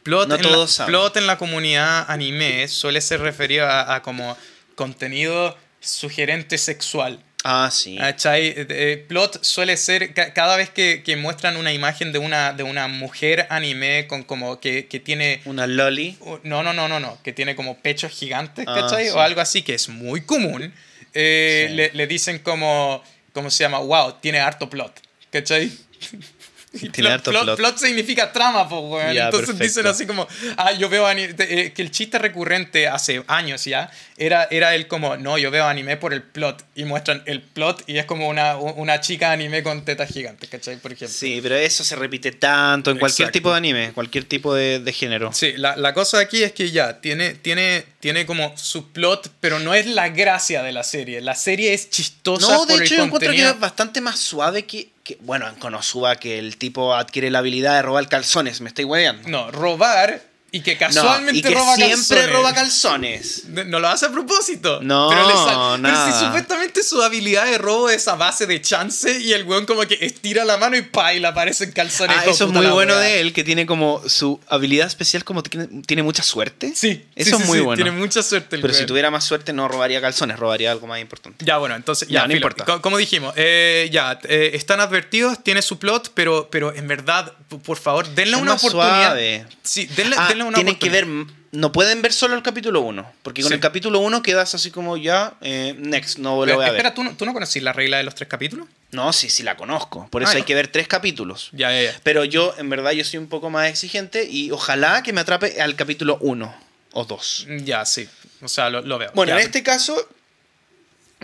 [0.05, 4.03] Plot, No en todos la, plot en la comunidad anime suele ser referido a, a
[4.03, 4.37] como
[4.77, 7.19] contenido sugerente sexual.
[7.47, 7.97] Ah, sí.
[7.99, 8.47] ¿Cachai?
[8.49, 12.55] Eh, eh, plot suele ser ca- cada vez que, que muestran una imagen de una,
[12.55, 16.17] de una mujer anime con como que, que tiene Una loli.
[16.43, 19.05] no no no no no que tiene como pechos gigantes Ah, ¿cachai?
[19.05, 19.11] sí.
[19.11, 20.73] o algo así que es muy común
[21.13, 21.75] eh, Sí.
[21.77, 23.03] le, le dicen como
[23.35, 23.79] ¿cómo se llama?
[23.79, 24.99] wow tiene harto plot
[25.31, 25.71] ¿cachai?
[26.81, 27.57] Y Tiene harto plot.
[27.57, 29.15] plot significa trama, pues, weón.
[29.15, 29.65] Ya, Entonces perfecto.
[29.65, 31.35] dicen así como, ah, yo veo anime.
[31.39, 35.65] eh, que el chiste recurrente hace años ya era, era el como, no, yo veo
[35.67, 36.65] anime por el plot.
[36.75, 40.77] Y muestran el plot y es como una, una chica anime con tetas gigantes, ¿cachai?
[40.77, 41.17] Por ejemplo.
[41.17, 43.39] Sí, pero eso se repite tanto en cualquier Exacto.
[43.39, 45.33] tipo de anime, cualquier tipo de, de género.
[45.33, 49.59] Sí, la, la cosa aquí es que ya, tiene, tiene, tiene como su plot, pero
[49.61, 51.21] no es la gracia de la serie.
[51.21, 53.51] La serie es chistosa No, de por hecho el yo encuentro que contenido.
[53.51, 57.75] es bastante más suave que, que- bueno, en Konosuba que el tipo adquiere la habilidad
[57.77, 59.29] de robar calzones, me estoy hueveando.
[59.29, 60.23] No, robar
[60.57, 62.31] y que No, casualmente y que roba siempre calzones.
[62.33, 63.43] roba calzones.
[63.49, 64.81] No no lo hace a propósito.
[64.83, 69.33] No, pero, pero si supuestamente su habilidad de robo es a base de chance y
[69.33, 72.17] el weón como que estira la mano y pa y le aparecen calzones.
[72.19, 73.03] Ah, eso es muy bueno wea.
[73.03, 76.73] de él, que tiene como su habilidad especial, como tiene, tiene mucha suerte.
[76.75, 77.83] Sí, Eso sí, es sí, muy sí, bueno.
[77.83, 81.01] Tiene mucha suerte el Pero si tuviera más suerte no robaría calzones, robaría algo más
[81.01, 81.45] importante.
[81.45, 82.37] Ya, bueno, entonces, Ya, ya, no filo.
[82.37, 82.65] importa.
[82.65, 87.33] Co- Como dijimos, eh, ya, eh, están advertidos, tiene su plot, pero, pero en verdad,
[87.63, 89.05] por favor, denle Es una más oportunidad.
[89.11, 89.47] suave.
[89.63, 91.07] Sí, denle, Ah, denle una tienen que ver,
[91.53, 93.13] no pueden ver solo el capítulo 1.
[93.23, 93.55] Porque con Sí.
[93.55, 96.77] el capítulo 1 quedas así como ya, eh, next, no lo Pero, voy a ver.
[96.77, 98.67] espera, ¿tú no, ¿tú no conocís la regla de los tres capítulos?
[98.91, 100.07] No, sí, sí la conozco.
[100.11, 100.47] Por eso Ah, hay ya.
[100.47, 101.51] que ver tres capítulos.
[101.53, 102.01] Ya, ya, ya.
[102.03, 105.61] Pero yo, en verdad, yo soy un poco más exigente y ojalá que me atrape
[105.61, 106.55] al capítulo 1
[106.93, 107.47] o 2.
[107.65, 108.09] Ya, sí.
[108.43, 109.11] O sea, lo, lo veo.
[109.15, 109.41] Bueno, Ya.
[109.41, 109.97] en este caso,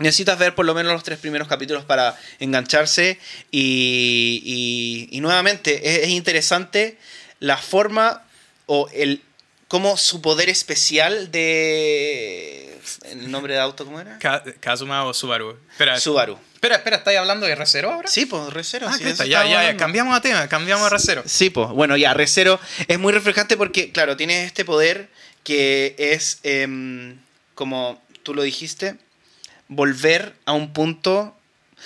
[0.01, 3.19] necesitas ver por lo menos los tres primeros capítulos para engancharse
[3.51, 4.41] y,
[5.11, 6.97] y- y nuevamente es, es interesante
[7.39, 8.23] la forma
[8.65, 9.21] o el
[9.67, 12.77] cómo su poder especial de
[13.09, 15.57] el nombre de auto cómo era Ka- Kazuma o Subaru.
[15.71, 18.07] Espera, Subaru espera, espera, ¿estáis hablando de R0 ahora?
[18.07, 19.03] sí pues Recero Ah, sí.
[19.27, 21.23] Ya, ya, ya, cambiamos a tema, cambiamos a R0.
[21.25, 21.69] Sí, pues.
[21.69, 25.09] Bueno, ya, Recero es muy refrescante porque, claro, tiene este poder
[25.43, 27.17] que es em,
[27.55, 28.95] como tú lo dijiste,
[29.71, 31.35] volver a un punto.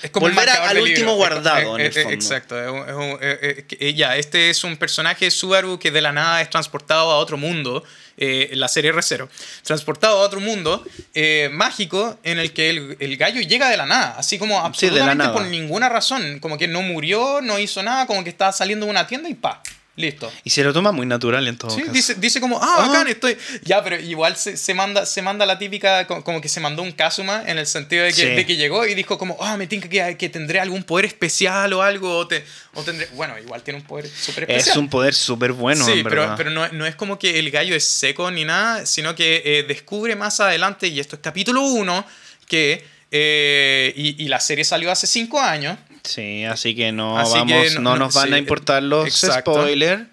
[0.03, 2.09] Es como Volver al último guardado, en el Eh, fondo.
[2.09, 2.61] Exacto.
[2.61, 6.11] es un- es un- eh, que- ya, este es un personaje Subaru que de la
[6.11, 7.81] nada es transportado a otro mundo,
[8.17, 9.29] eh, en la serie R0.
[9.63, 13.85] Transportado a otro mundo eh, mágico en el que el, el gallo llega de la
[13.85, 15.33] nada, así como Sí, absolutamente nada.
[15.33, 16.39] por ninguna razón.
[16.39, 19.33] Como que no murió, no hizo nada, como que estaba saliendo de una tienda y
[19.35, 19.61] pa,
[19.97, 20.31] listo.
[20.43, 21.91] Y se lo toma muy natural en todo Sí, caso.
[21.93, 22.87] dice, dice como, ah, Ah.
[22.87, 23.37] bacán, estoy.
[23.63, 26.81] Ya, pero igual se, se manda, se manda la típica, co- como que se mandó
[26.83, 28.27] un Kazuma en el sentido de que, Sí.
[28.27, 31.71] de que llegó y dijo como, ah, me tinca que, que tendré algún poder especial
[31.73, 33.07] o algo, o, te, o tendré.
[33.13, 34.71] Bueno, igual tiene un poder súper especial.
[34.71, 36.35] es un poder súper bueno, sí, en pero, verdad.
[36.37, 39.63] pero no, no es como que el gallo es seco ni nada, sino que eh,
[39.63, 42.05] descubre más adelante, y esto es capítulo 1,
[42.47, 42.85] que.
[43.11, 45.77] eh, y, y la serie salió hace 5 años.
[46.05, 48.83] Sí, así que no Así vamos, que no, no- no- nos van sí, a importar
[48.83, 50.03] los spoilers.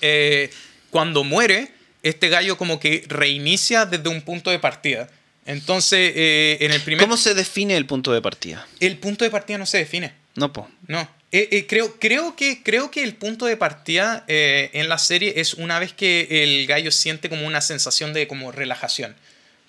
[0.00, 0.50] eh,
[0.90, 5.08] cuando muere, este gallo como que reinicia desde un punto de partida.
[5.46, 7.02] Entonces, eh, en el primer...
[7.04, 8.66] ¿Cómo se define el punto de partida?
[8.80, 10.12] El punto de partida no se define.
[10.34, 10.68] No, po.
[10.86, 11.08] No.
[11.32, 15.54] Eh, eh, creo, creo, que, creo que el punto de partida en la serie es
[15.54, 19.16] una vez que el gallo siente como una sensación de como relajación.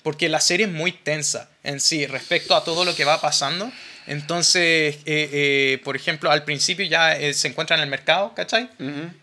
[0.03, 3.71] Porque la serie es muy tensa en sí respecto a todo lo que va pasando.
[4.07, 8.69] Entonces, eh, eh, por ejemplo, al principio ya eh, se encuentra en el mercado, ¿cachai?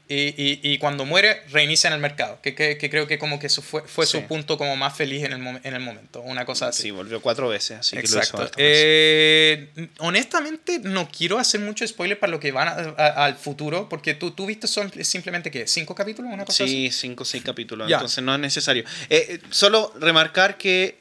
[0.08, 2.40] Y, y- y cuando muere, reinicia en el mercado.
[2.42, 4.12] Que, que- que creo que como que eso fue, fue Sí.
[4.18, 6.20] su punto como más feliz en el, en el momento.
[6.22, 6.82] Una cosa así.
[6.84, 8.50] Sí, volvió cuatro veces, así que lo hizo Exacto.
[8.56, 13.88] Eh, honestamente, no quiero hacer mucho spoiler para lo que van a- a- al futuro,
[13.88, 16.90] porque tú, tú viste son simplemente que cinco capítulos, una cosa así.
[16.90, 17.96] Sí, cinco o seis capítulos, Ya.
[17.96, 18.84] entonces no es necesario.
[19.08, 20.98] Eh, eh, solo remarcar que...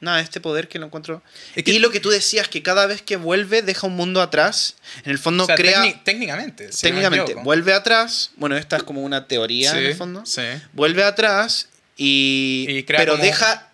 [0.00, 1.22] nada, este poder que lo encuentro...
[1.56, 4.22] Es que- y lo que tú decías, que cada vez que vuelve deja un mundo
[4.22, 5.82] atrás, en el fondo O sea, crea...
[5.82, 6.72] técnic- técnicamente.
[6.72, 10.42] si técnicamente, vuelve atrás, bueno, esta es como una teoría en el fondo, sí.
[10.72, 12.66] vuelve atrás y...
[12.68, 13.70] Y crea pero como- deja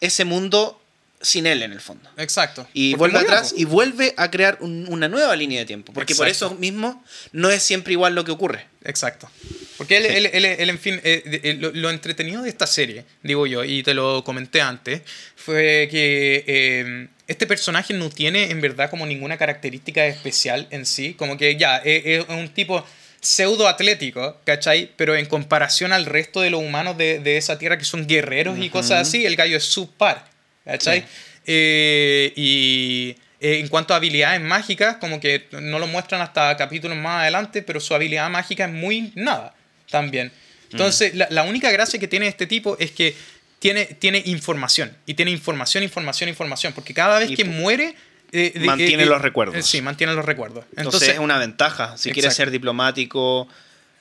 [0.00, 0.80] ese mundo
[1.20, 2.08] sin él en el fondo.
[2.18, 2.68] Exacto.
[2.74, 5.92] Y Porque vuelve atrás y vuelve a crear un- una nueva línea de tiempo.
[5.92, 7.02] Porque por eso mismo
[7.32, 8.66] no es siempre igual lo que ocurre.
[8.84, 9.30] Exacto.
[9.78, 10.10] Porque él, Sí.
[10.16, 13.64] él- él- él, en fin, eh, eh, lo, lo entretenido de esta serie, digo yo,
[13.64, 15.02] y te lo comenté antes,
[15.34, 21.14] fue que eh, este personaje no tiene en verdad como ninguna característica especial en sí.
[21.14, 22.84] Como que ya, es un tipo
[23.20, 24.92] pseudo atlético, ¿cachai?
[24.96, 28.58] Pero en comparación al resto de los humanos de, de esa tierra que son guerreros
[28.58, 30.24] y cosas así, el gallo es subpar,
[30.66, 31.06] ¿cachai?
[31.46, 36.96] Eh, y eh, en cuanto a habilidades mágicas, como que no lo muestran hasta capítulos
[36.98, 39.54] más adelante, pero su habilidad mágica es muy nada
[39.90, 40.30] también.
[40.72, 43.14] Entonces, la, la única gracia que tiene este tipo es que
[43.60, 44.94] tiene, tiene información.
[45.06, 46.72] Y tiene información, información, información.
[46.74, 47.94] Porque cada vez Y que muere...
[48.32, 49.64] eh, Mantiene los recuerdos.
[49.64, 50.64] sí, mantiene los recuerdos.
[50.70, 51.96] Entonces, Entonces, es una ventaja.
[51.96, 52.36] Si quieres Exacto.
[52.36, 53.48] ser diplomático,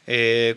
[0.07, 0.55] eh,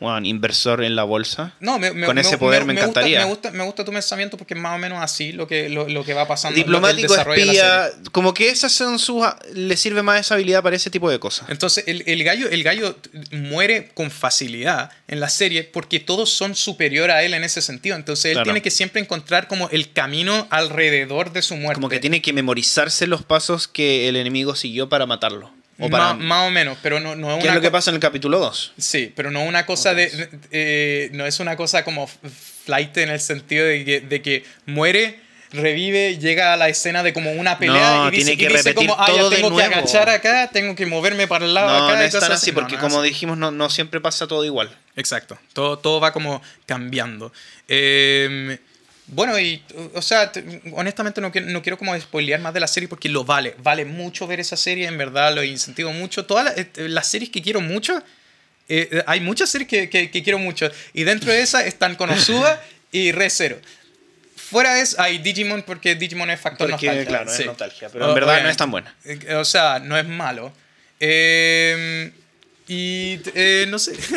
[0.00, 1.54] bueno, inversor en la bolsa.
[1.60, 3.18] No, me- me- Con ese poder me gusta- encantaría.
[3.20, 5.88] Me gusta, me gusta tu pensamiento porque es más o menos así lo que, lo,
[5.88, 6.56] lo que va pasando.
[6.56, 9.24] Diplomático, espía, como que esas son sus...
[9.54, 11.48] Le sirve más esa habilidad para ese tipo de cosas.
[11.50, 12.96] Entonces, el, el gallo, el gallo
[13.32, 17.96] muere con facilidad en la serie porque todos son superior a él en ese sentido.
[17.96, 18.44] Entonces, él Claro.
[18.44, 21.74] tiene que siempre encontrar como el camino alrededor de su muerte.
[21.74, 25.50] Como que tiene que memorizarse los pasos que el enemigo siguió para matarlo.
[25.80, 27.70] O para, Ma- más o menos, pero no, no es ¿Qué una es lo que
[27.70, 28.72] pasa en el capítulo 2?
[28.78, 30.28] Sí, pero no una cosa de.
[30.50, 32.08] eh, no es una cosa como
[32.64, 35.20] flight en el sentido de que, de que muere,
[35.52, 38.48] revive, llega a la escena de como una pelea No, y dice, tiene que y
[38.48, 39.74] dice repetir como, ah, ya todo de tengo que nuevo".
[39.76, 41.96] agachar acá, tengo que moverme para el lado No, acá.
[41.96, 43.08] no es tan así, porque no, como así.
[43.10, 44.76] dijimos, no, no siempre pasa todo igual.
[44.96, 47.32] Exacto, todo, todo va como cambiando.
[47.68, 48.58] Eh,
[49.08, 49.62] bueno, y,
[49.94, 50.30] o sea,
[50.72, 53.54] honestamente no, quiero- no quiero como spoilear más de la serie porque lo vale.
[53.58, 56.24] Vale mucho ver esa serie, en verdad lo incentivo mucho.
[56.26, 58.02] Todas las, eh, las series que quiero mucho,
[58.68, 60.70] eh, hay muchas series que, que- que quiero mucho.
[60.92, 62.60] Y dentro de esas están Konosuba
[62.92, 63.58] y Re Zero.
[64.36, 67.06] Fuera de eso, hay Digimon porque Digimon es factor Porque, nostalgia.
[67.08, 67.42] claro, sí.
[67.42, 67.88] es nostalgia.
[67.90, 68.94] Pero en verdad no es tan buena.
[69.04, 70.52] Eh, O sea, no es malo.
[71.00, 72.10] Eh,
[72.68, 73.96] y eh, no sé.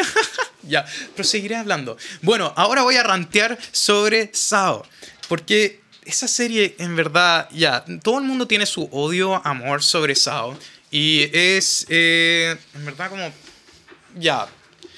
[0.64, 0.86] Ya,
[1.16, 1.98] proseguiré hablando.
[2.22, 4.86] Bueno, ahora voy a rantear sobre Sao.
[5.28, 10.56] Porque esa serie, en verdad, ya, todo el mundo tiene su odio, amor sobre Sao.
[10.92, 13.34] Y es, eh, en verdad, como,
[14.16, 14.48] ya,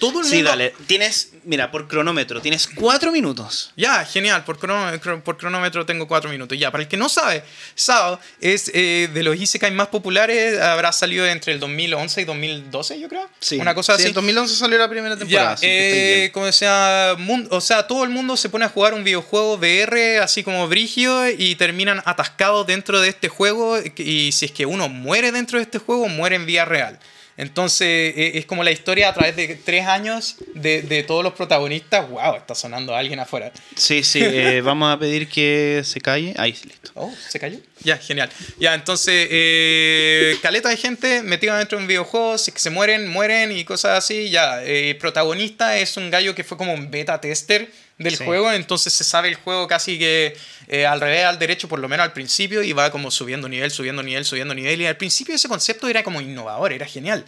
[0.04, 0.38] todo el mundo...
[0.38, 0.74] Sí, dale.
[0.86, 3.72] Tienes, mira, por cronómetro, tienes cuatro minutos.
[3.78, 6.58] Ya, genial, por, cronómetro, por cronómetro tengo cuatro minutos.
[6.58, 10.92] Ya, para el que no sabe, Sao es eh, de los Isekai más populares, habrá
[10.92, 13.30] salido entre el 2011 y 2012, yo creo.
[13.40, 13.58] Sí.
[13.58, 14.08] Una cosa Sí, así.
[14.10, 15.56] En 2011 salió la primera temporada.
[15.56, 17.16] Ya, eh, como sea,
[17.50, 21.30] o sea, todo el mundo se pone a jugar un videojuego VR así como brigio
[21.30, 25.64] y terminan atascados dentro de este juego y si es que uno muere dentro de
[25.64, 27.00] este juego, muere en vía real.
[27.38, 31.34] Entonces eh, es como la historia a través de tres años de, de todos los
[31.34, 32.10] protagonistas.
[32.10, 32.36] ¡Wow!
[32.36, 33.52] Está sonando alguien afuera.
[33.76, 36.34] Sí, sí, eh, vamos a pedir que se calle.
[36.38, 36.92] Ahí, listo.
[36.96, 37.58] Oh, ¿se cayó?
[37.84, 38.30] Ya, genial.
[38.60, 42.70] Ya, entonces, eh, caleta de gente metida dentro de un videojuego, si es que se
[42.70, 44.30] mueren, mueren y cosas así.
[44.30, 48.24] Ya, eh, protagonista es un gallo que fue como un beta tester del Sí.
[48.26, 50.36] juego, entonces se sabe el juego casi que
[50.68, 53.70] eh, al revés, al derecho, por lo menos al principio, y va como subiendo nivel,
[53.70, 54.82] subiendo nivel, subiendo nivel.
[54.82, 57.26] Y al principio ese concepto era como innovador, era genial.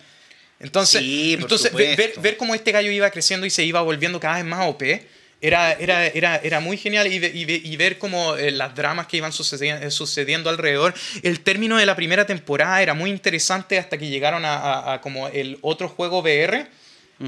[0.60, 4.20] Entonces, Sí, entonces ve- ver, ver cómo este gallo iba creciendo y se iba volviendo
[4.22, 5.06] cada vez más OP
[5.48, 9.18] era, era, era, era muy genial y, y, y ver cómo eh, las dramas que
[9.18, 10.94] iban sucediendo, sucediendo alrededor.
[11.24, 15.02] El término de la primera temporada era muy interesante hasta que llegaron a, a- a
[15.02, 16.68] como el otro juego VR.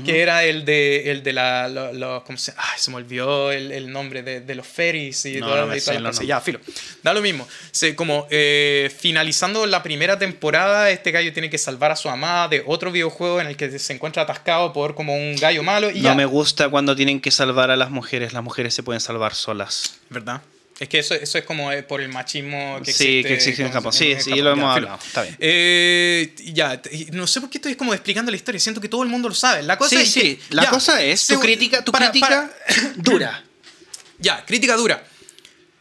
[0.04, 1.70] Que era el de, el de la.
[1.70, 5.26] lo- lo- ¿cómo se, ay, se me olvidó el, el nombre de, de los ferries
[5.26, 6.28] y, No, todas- no y sé todas las los cosas.
[6.28, 6.60] Ya, filo.
[7.04, 7.48] Da lo mismo.
[7.72, 12.50] Se, como eh, finalizando la primera temporada, este gallo tiene que salvar a su amada
[12.50, 15.90] de otro videojuego en el que se encuentra atascado por como un gallo malo.
[15.90, 16.16] Y No ya.
[16.16, 18.34] me gusta cuando tienen que salvar a las mujeres.
[18.34, 20.00] Las mujeres se pueden salvar solas.
[20.10, 20.42] ¿Verdad?
[20.80, 23.28] Es que eso, eso es como eh, por el machismo que Sí, existe.
[23.28, 23.92] que existe en Japón.
[23.94, 25.00] Sí, sí, lo hemos ya, hablado.
[25.04, 25.36] Está bien.
[25.40, 26.80] Eh, ya,
[27.14, 28.60] no sé por qué estoy como explicando la historia.
[28.60, 29.64] Siento que todo el mundo lo sabe.
[29.64, 30.22] La cosa Sí, es sí.
[30.22, 33.44] que- La ya, cosa es, tu crítica, tu para- crítica para- dura.
[34.20, 35.04] ya, crítica dura.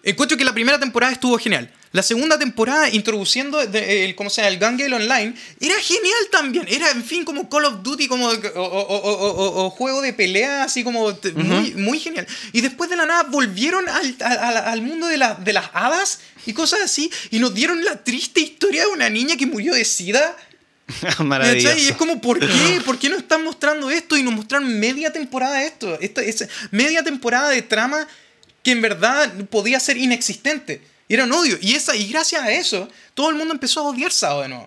[0.02, 1.70] Encuentro que la primera temporada estuvo genial.
[1.92, 4.52] La segunda temporada, introduciendo de- el, ¿cómo se llama?
[4.54, 6.66] el Gun Online, era genial también.
[6.68, 10.64] Era, en fin, como Call of Duty, como, o, o- o- o- juego de pelea,
[10.64, 12.26] así como t- muy, muy genial.
[12.52, 16.20] Y después de la nada volvieron al, al- al- mundo de, la- de las hadas
[16.44, 19.84] y cosas así, y nos dieron la triste historia de una niña que murió de
[19.84, 20.36] sida.
[21.18, 21.76] Maravilloso.
[21.78, 22.80] Y es como, ¿por qué?
[22.84, 24.16] ¿Por qué no están mostrando esto?
[24.16, 25.98] Y nos mostraron media temporada de esto.
[26.00, 28.06] Esta, es media temporada de trama
[28.62, 30.82] que en verdad podía ser inexistente.
[31.08, 31.56] Y era un odio.
[31.60, 34.66] Y, esa, y gracias a eso, todo el mundo empezó a odiar Sao de nuevo.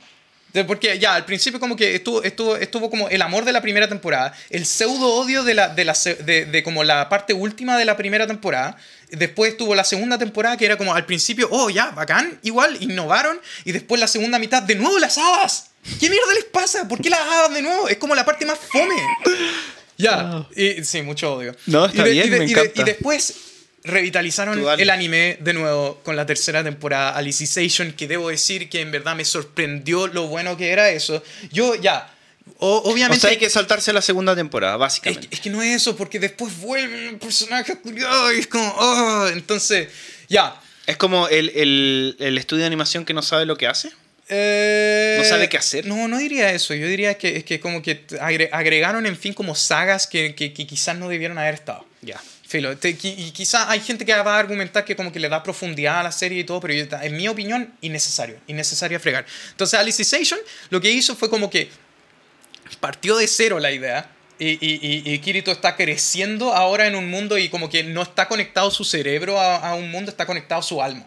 [0.66, 3.88] Porque ya, al principio como que estuvo, estuvo, estuvo como el amor de la primera
[3.88, 5.94] temporada, el pseudo odio de, la, de, la,
[6.26, 8.76] de, de como la parte última de la primera temporada.
[9.12, 13.40] Después tuvo la segunda temporada que era como al principio, oh ya, bacán, igual, innovaron.
[13.64, 15.70] Y después la segunda mitad, de nuevo las hadas.
[16.00, 16.88] ¿Qué mierda les pasa?
[16.88, 17.88] ¿Por qué las hadas de nuevo?
[17.88, 18.96] Es como la parte más fome.
[19.98, 21.56] Ya, y, sí, mucho odio.
[21.68, 23.34] No, está Y de- bien, y de- me y de- y después
[23.84, 28.92] revitalizaron el anime de nuevo con la tercera temporada, Alicization, que debo decir que en
[28.92, 31.24] verdad me sorprendió lo bueno que era eso.
[31.52, 32.14] Yo ya,
[32.58, 33.22] o- O obviamente...
[33.22, 35.28] sea, hay que saltarse la segunda temporada, es, básicamente.
[35.28, 38.68] que- es que no es eso, porque después vuelve un personaje curioso y es como...
[38.78, 39.88] oh, entonces,
[40.28, 40.60] ya.
[40.86, 43.92] Es como el, el- el estudio de animación que no sabe lo que hace.
[44.28, 45.86] Eh, ¿No sabe qué hacer?
[45.88, 46.74] No, no diría eso.
[46.76, 50.54] Yo diría que es que como que agre- agregaron, en fin, como sagas que, que-
[50.54, 51.86] que quizás no debieron haber estado.
[52.02, 52.22] Ya.
[52.50, 55.44] Filo, te- y quizás hay gente que va a argumentar que como que le da
[55.44, 59.24] profundidad a la serie y todo, pero en mi opinión, innecesario, innecesario fregar.
[59.52, 60.40] Entonces, Alicization
[60.72, 61.70] lo que hizo fue como que
[62.80, 64.10] partió de cero la idea.
[64.40, 68.28] Y, y- y Kirito está creciendo ahora en un mundo y como que no está
[68.28, 71.06] conectado su cerebro a, a un mundo, está conectado su alma.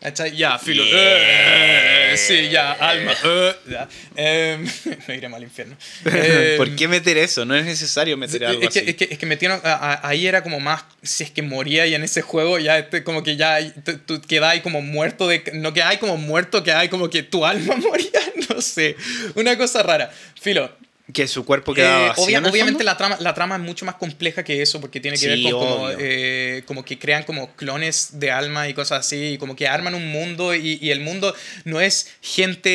[0.00, 0.34] ¿Cachai?
[0.34, 0.82] Ya, filo.
[0.86, 3.12] Eh, sí, ya, alma.
[3.22, 3.88] eh, ya.
[4.16, 4.64] Em,
[5.08, 5.76] no iremos al infierno.
[6.06, 7.44] Em, ¿Por qué meter eso?
[7.44, 8.90] No es necesario meter algo es que, así.
[8.90, 9.60] es, que, es que metieron.
[9.62, 10.84] a- a- ahí era como más.
[11.02, 13.58] Si es que moría y en ese juego ya este, como que ya
[14.06, 15.42] tú, quedáis como muerto de.
[15.52, 18.08] No que hay como muerto, que hay como que tu alma moría.
[18.48, 18.96] No sé.
[19.34, 20.10] Una cosa rara.
[20.40, 20.74] Filo.
[21.12, 23.84] Que su cuerpo quedaba eh, obvia- en el obviamente la trama, la trama es mucho
[23.86, 27.52] más compleja que eso porque tiene que ver con como, eh, como que crean como
[27.56, 31.00] clones de alma y cosas así, y como que arman un mundo y, y el
[31.00, 32.70] mundo no es gente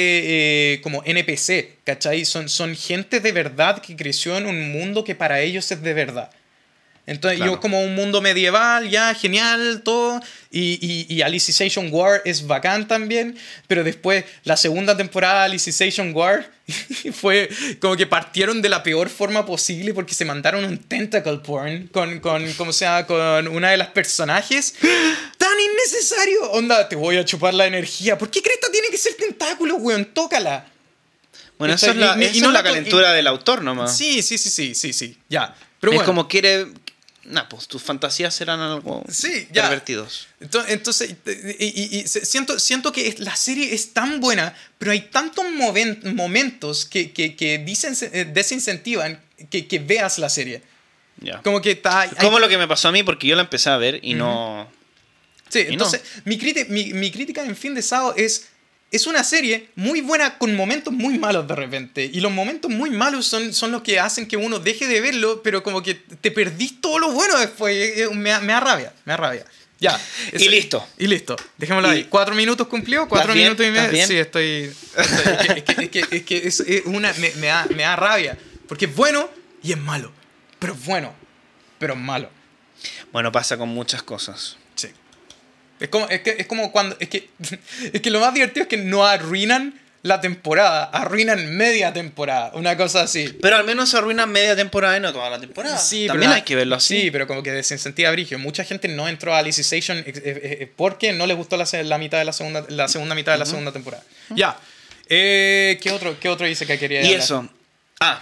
[0.74, 2.26] eh, como NPC, ¿cachai?
[2.26, 5.94] Son, son gente de verdad que creció en un mundo que para ellos es de
[5.94, 6.30] verdad.
[7.08, 7.54] Entonces, Claro.
[7.54, 10.05] yo como un mundo medieval, ya, genial, todo.
[10.58, 10.80] Y,
[11.10, 13.38] y, y Alicization War es bacán también.
[13.68, 16.50] Pero después, la segunda temporada de Alicization War
[17.14, 17.50] fue
[17.82, 22.22] como que partieron de la peor forma posible porque se mandaron un tentacle porn con,
[22.22, 23.06] con ¿cómo se llama?
[23.06, 24.76] Con una de las personajes.
[25.38, 26.52] ¡Tan innecesario!
[26.52, 28.18] Onda, te voy a chupar la energía.
[28.18, 30.06] ¿Por qué cresta tiene que ser tentáculo, weón?
[30.06, 30.68] Tócala.
[31.58, 33.98] Bueno, eso es la, Y- no es la la- calentura del autor nomás.
[33.98, 35.54] Sí, sí, sí, sí, sí, sí, ya.
[35.82, 36.06] Pero es bueno.
[36.06, 36.68] como quiere.
[37.28, 39.64] Nah, pues tus fantasías serán algo Sí, ya.
[39.64, 40.28] pervertidos.
[40.40, 41.16] Ento- Entonces,
[41.60, 45.44] y, y- y siento, siento que la serie es tan buena, pero hay tantos
[46.14, 49.20] momentos que, que, que dicen, eh, desincentivan
[49.50, 50.62] que, que veas la serie.
[51.20, 51.42] Ya.
[51.42, 52.02] Como que está...
[52.02, 54.14] hay- Como lo que me pasó a mí, porque yo la empecé a ver y
[54.14, 54.70] no.
[55.50, 58.50] Sí, Y entonces, mi, criti- mi, mi crítica en Fin de Sábado es...
[58.92, 62.06] Es una serie muy buena con momentos muy malos de repente.
[62.14, 65.42] Y los momentos muy malos son, son los que hacen que uno deje de verlo,
[65.44, 68.10] pero como que te perdís todo lo bueno después.
[68.14, 69.46] Me, da- me da rabia, me da rabia.
[69.80, 70.00] Ya.
[70.32, 70.88] Y listo.
[70.98, 71.36] Y listo.
[71.58, 72.02] Dejémoslo ahí.
[72.02, 73.08] Y- ¿Cuatro minutos cumplió?
[73.10, 73.48] ¿Cuatro bien?
[73.48, 74.08] minutos y medio?
[74.08, 74.72] Sí, estoy...
[74.96, 77.96] estoy- es que, es que, es que es- es una, me, me da, me da
[77.98, 78.38] rabia.
[78.68, 79.30] Porque es bueno
[79.62, 80.14] y es malo.
[80.60, 81.14] Pero es bueno,
[81.80, 82.30] pero es malo.
[83.12, 84.56] Bueno, pasa con muchas cosas.
[85.80, 86.96] Es como, es que, es como cuando.
[87.00, 87.30] Es que,
[87.94, 92.78] es que lo más divertido es que no arruinan la temporada, arruinan media temporada, una
[92.78, 93.36] cosa así.
[93.42, 95.80] Pero al menos se arruina media temporada y no toda la temporada.
[95.80, 97.02] Sí, También pero hay que verlo así.
[97.02, 98.38] Sí, pero como que desincentiva Brigio.
[98.38, 100.14] Mucha gente no entró a Alicization eh, eh,
[100.62, 103.40] eh, porque no les gustó la, la mitad de la segunda, la segunda mitad de
[103.40, 104.04] la segunda temporada.
[104.30, 104.56] Ya.
[105.10, 107.20] Eh, ¿qué, otro, ¿Qué otro dice que quería Y hablar?
[107.22, 107.50] eso.
[108.00, 108.22] Ah,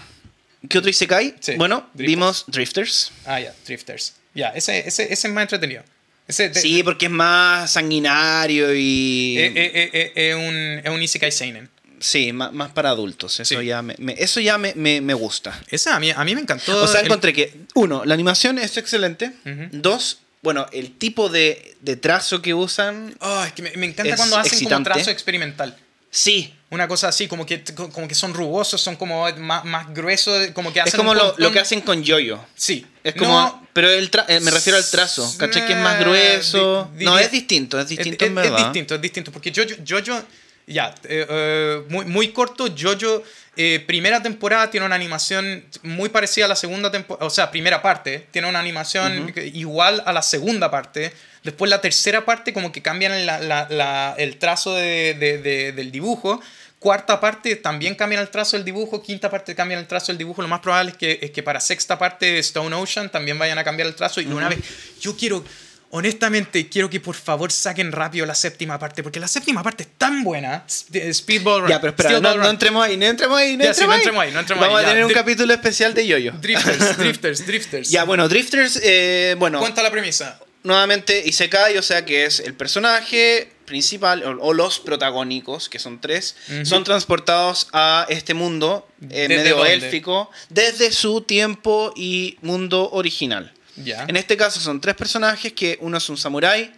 [0.69, 1.35] ¿qué otro Isekai?
[1.41, 2.07] Sí, Bueno, Drifters.
[2.07, 3.11] vimos Drifters.
[3.25, 4.13] Ah, ya, Drifters.
[4.33, 5.83] Ya, ese, ese, ese es más entretenido.
[6.27, 9.35] Ese de- Sí, porque es más sanguinario y.
[9.37, 11.69] eh, eh, eh, es un, es un Isekai Seinen.
[11.99, 13.39] Sí, más, más para adultos.
[13.39, 13.65] Eso Sí.
[13.65, 15.57] ya, me, me- eso ya me, me- me gusta.
[15.69, 16.83] Ese a mí, a mí me encantó.
[16.83, 19.31] O sea, el- encontré que, uno, la animación es excelente.
[19.71, 23.15] Dos, bueno, el tipo de, de trazo que usan.
[23.21, 24.89] Oh, es que me, encanta cuando hacen excitante.
[24.89, 25.77] como trazo experimental.
[26.09, 27.63] Sí, Una cosa así, como que,
[27.93, 31.35] como que son rugosos, son como más, más gruesos, como que hacen es como lo,
[31.37, 32.39] lo que hacen con Yoyo.
[32.55, 32.85] Sí.
[33.03, 33.31] Es como.
[33.31, 35.31] No, pero el tra- eh, me refiero al trazo.
[35.37, 35.67] ¿Cachai?
[35.67, 36.89] Que es más grueso.
[36.95, 38.57] di- no, diría- es distinto, es distinto es, en verdad.
[38.59, 39.31] Es distinto, es distinto.
[39.31, 40.23] Porque Jojo, Jojo
[40.65, 43.21] ya, eh, eh, muy, muy corto, Jojo,
[43.55, 47.81] eh, primera temporada tiene una animación muy parecida a la segunda temporada, o sea, primera
[47.81, 51.13] parte, tiene una animación que- igual a la segunda parte.
[51.43, 55.71] Después la tercera parte como que cambian la- la- la- el trazo de- de- de-
[55.73, 56.41] del dibujo.
[56.83, 59.01] Cuarta parte también cambian el trazo del dibujo.
[59.01, 60.41] Quinta parte cambian el trazo del dibujo.
[60.41, 63.57] Lo más probable es que, es que para sexta parte de Stone Ocean también vayan
[63.57, 64.19] a cambiar el trazo.
[64.19, 64.59] Y una vez,
[64.99, 65.45] yo quiero,
[65.91, 69.01] honestamente, quiero que por favor saquen rápido la séptima parte.
[69.01, 70.65] Porque la séptima parte es tan buena.
[70.67, 71.69] Speedball Run.
[71.69, 73.93] Ya, pero espera, no, no entremos ahí, no entremos ahí, no Ya, sí, entremos no
[73.93, 73.99] ahí.
[74.01, 74.93] entremos ahí, no entremos Vamos ahí, a ya.
[74.93, 76.33] tener un capítulo especial de Yoyo.
[76.33, 77.89] Drifters, Drifters, Drifters.
[77.89, 80.37] Ya, bueno, Drifters, eh, bueno, Cuenta la premisa.
[80.63, 85.99] nuevamente Isekai, o sea que es el personaje principal, o, o los protagónicos, que son
[85.99, 92.89] tres, son transportados a este mundo eh, ¿Desde medio élfico desde su tiempo y mundo
[92.91, 93.53] original.
[93.75, 94.05] Ya.
[94.07, 96.71] En este caso son tres personajes, que uno es un samurái,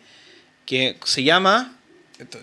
[0.65, 1.77] que se llama...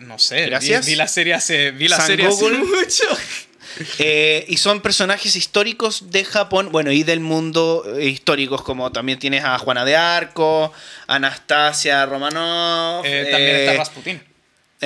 [0.00, 0.46] No sé.
[0.46, 0.84] Gracias.
[0.84, 3.04] Vi, la serie hace, vi la serie hace mucho.
[3.98, 9.18] Eh, y son personajes históricos de Japón, bueno, y del mundo eh, históricos, como también
[9.18, 10.72] tienes a Juana de Arco,
[11.06, 14.22] Anastasia Romanov, Eh, también eh, está Rasputin.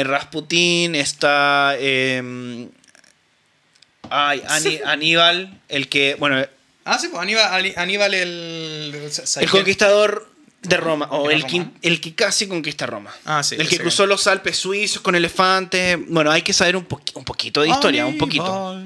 [0.05, 2.69] Rasputín, está eh,
[4.11, 6.45] ay, Ani- Aníbal, el que, bueno,
[6.89, 9.11] Ah, sí, pues Aníbal, Aníbal el.
[9.41, 10.31] el conquistador
[10.63, 11.73] de Roma, o ¿Era el, Roma?
[11.83, 13.13] que, el que casi conquista Roma.
[13.25, 13.57] Ah, sí.
[13.59, 15.99] el que cruzó los Alpes suizos con elefantes.
[16.09, 18.81] Bueno, hay que saber un, poqui- un poquito de historia, un poquito.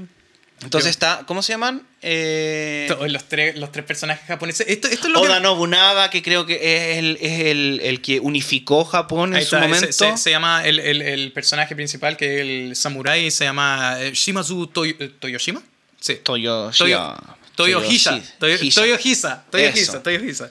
[0.62, 1.82] Entonces está, ¿cómo se llaman?
[2.02, 4.66] Eh, Los tres, los tres personajes japoneses.
[4.68, 5.40] Esto, esto es lo Oda que.
[5.42, 6.54] Nobunaga, que creo que
[6.92, 9.86] es el, es el, el que unificó Japón en Ahí su está, momento.
[9.86, 14.66] se, se- se llama el, personaje principal, que es el samurái, se llama eh, Shimazu
[14.66, 15.62] Toy- Toyoshima.
[15.98, 16.16] Sí.
[16.22, 17.14] Toyoshia.
[17.56, 18.20] Toyohisa.
[18.38, 19.44] Toyo- Toyohisa.
[19.50, 20.02] Toyohisa.
[20.02, 20.50] Toyohisa.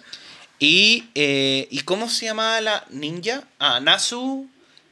[0.59, 3.43] Y, eh, ¿y cómo se llama la ninja?
[3.59, 4.49] Ah, Nasu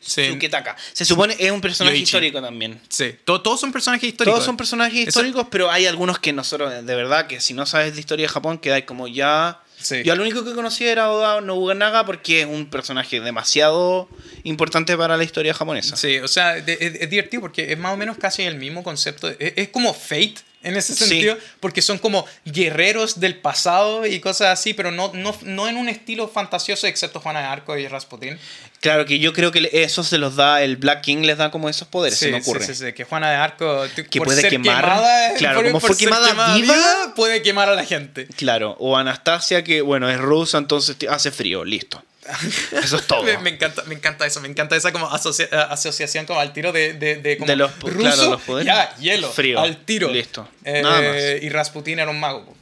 [0.07, 0.23] Sí.
[0.29, 0.75] Tsuketaka.
[0.93, 2.03] Se supone es un personaje Yoichi.
[2.03, 2.79] histórico también.
[2.89, 3.15] Sí.
[3.25, 4.35] To- todos son personajes históricos.
[4.35, 7.65] Todos son personajes Eso- históricos, pero hay algunos que nosotros, de verdad, que si no
[7.65, 9.59] sabes de historia de Japón, quedáis como ya...
[9.79, 10.01] Sí.
[10.03, 14.09] Yo lo único que conocía era Oda Nobunaga porque es un personaje demasiado
[14.43, 15.95] importante para la historia japonesa.
[15.95, 19.27] Sí, o sea, es, es divertido porque es más o menos casi el mismo concepto.
[19.29, 20.35] Es, es como Fate
[20.67, 21.05] en ese Sí.
[21.05, 25.77] sentido, porque son como guerreros del pasado y cosas así, pero no, no, no en
[25.77, 28.37] un estilo fantasioso, excepto Juana de Arco y Rasputin.
[28.81, 31.67] Claro que yo creo que eso se los da, el Black King les da como
[31.69, 32.65] esos poderes, Sí, se me ocurre.
[32.65, 35.95] sí, sí, que Juana de Arco, Que por puede ser quemar, quemada, claro, como fue
[35.95, 37.13] ser quemada viva.
[37.15, 38.27] puede quemar a la gente.
[38.35, 42.03] Claro, o Anastasia que, bueno, es rusa, entonces hace frío, listo.
[42.83, 43.23] Eso es todo.
[43.23, 46.53] Me, me encanta, me encanta eso, me encanta esa como asocia- eh, asociación como al
[46.53, 48.65] tiro de, de, de como De los ruso, claro, los poderes.
[48.67, 50.11] ya, hielo, Frío, al tiro.
[50.11, 51.15] listo, Eh, nada más.
[51.41, 52.55] Y Rasputin era un mago.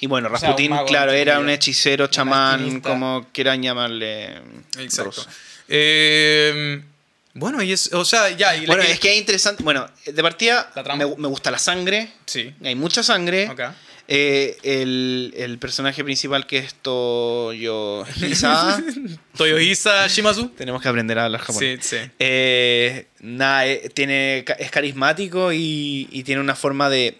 [0.00, 4.40] Y bueno, O sea, Rasputin, claro, era un hechicero, chamán, como quieran llamarle.
[4.78, 5.24] Exacto.
[5.68, 6.82] Eh,
[7.34, 8.54] bueno, y es, o sea, ya.
[8.56, 9.62] y Bueno, y- es que es interesante.
[9.62, 12.10] Bueno, de partida me, me gusta la sangre.
[12.26, 13.48] Sí, Hay mucha sangre.
[13.48, 13.60] ok.
[14.06, 18.82] Eh, el, el personaje principal que es Toyo Hisa.
[19.36, 20.48] Toyohisa Shimazu.
[20.50, 21.84] Tenemos que aprender a hablar japonés.
[21.86, 22.10] Sí, sí.
[22.18, 27.18] Eh, nada, eh, tiene, es carismático y, y tiene una forma de...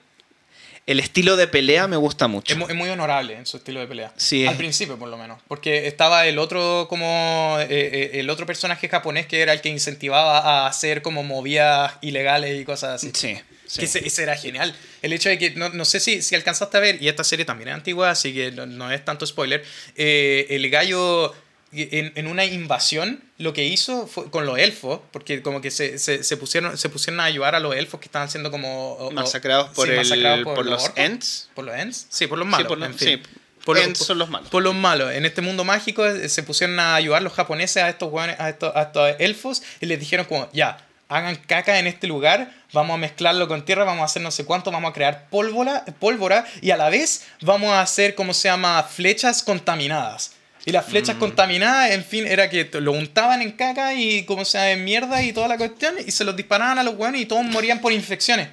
[0.86, 2.52] El estilo de pelea me gusta mucho.
[2.52, 4.12] Es, mu- es muy honorable en su estilo de pelea.
[4.16, 5.40] Sí, Al principio, por lo menos.
[5.48, 10.66] Porque estaba el otro como el otro personaje japonés que era el que incentivaba a
[10.66, 13.10] hacer como movidas ilegales y cosas así.
[13.14, 13.38] Sí.
[13.74, 13.80] Sí.
[13.80, 14.74] Que ese, ese era genial.
[15.02, 17.44] El hecho de que, no, no sé si, si alcanzaste a ver, y esta serie
[17.44, 19.64] también es antigua, así que no, no es tanto spoiler,
[19.96, 21.34] eh, el gallo
[21.72, 25.98] en, en una invasión lo que hizo fue con los elfos, porque como que se,
[25.98, 28.92] se, se pusieron, se pusieron a ayudar a los elfos que estaban siendo como...
[28.92, 30.98] o- Masacrados por, sí, el, masacrados por, los orcos.
[30.98, 31.50] Ents.
[31.54, 32.06] ¿Por los Ents?
[32.10, 32.64] Sí, por los malos.
[32.64, 33.22] Sí, por los, en fin.
[33.64, 34.48] Por los- son los malos.
[34.50, 35.12] Por los malos.
[35.14, 38.76] En este mundo mágico eh, se pusieron a ayudar los japoneses a estos, a estos,
[38.76, 40.86] a estos elfos y les dijeron como, ya,
[41.16, 44.44] hagan caca en este lugar, vamos a mezclarlo con tierra, vamos a hacer no sé
[44.44, 48.48] cuánto, vamos a crear pólvora, pólvora y a la vez vamos a hacer, ¿cómo se
[48.48, 50.32] llama?, flechas contaminadas.
[50.66, 50.90] Y las Mm.
[50.90, 54.84] flechas contaminadas, en fin, era que lo untaban en caca y como se llama, en
[54.84, 57.80] mierda y toda la cuestión y se los disparaban a los hueones y todos morían
[57.80, 58.48] por infecciones.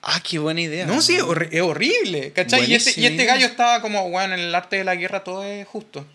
[0.00, 0.86] Ah, qué buena idea.
[0.86, 2.70] No, sí, es horri- es horrible, ¿cachai?
[2.70, 5.42] Y este, y este gallo estaba como, bueno, en el arte de la guerra todo
[5.44, 6.06] es justo.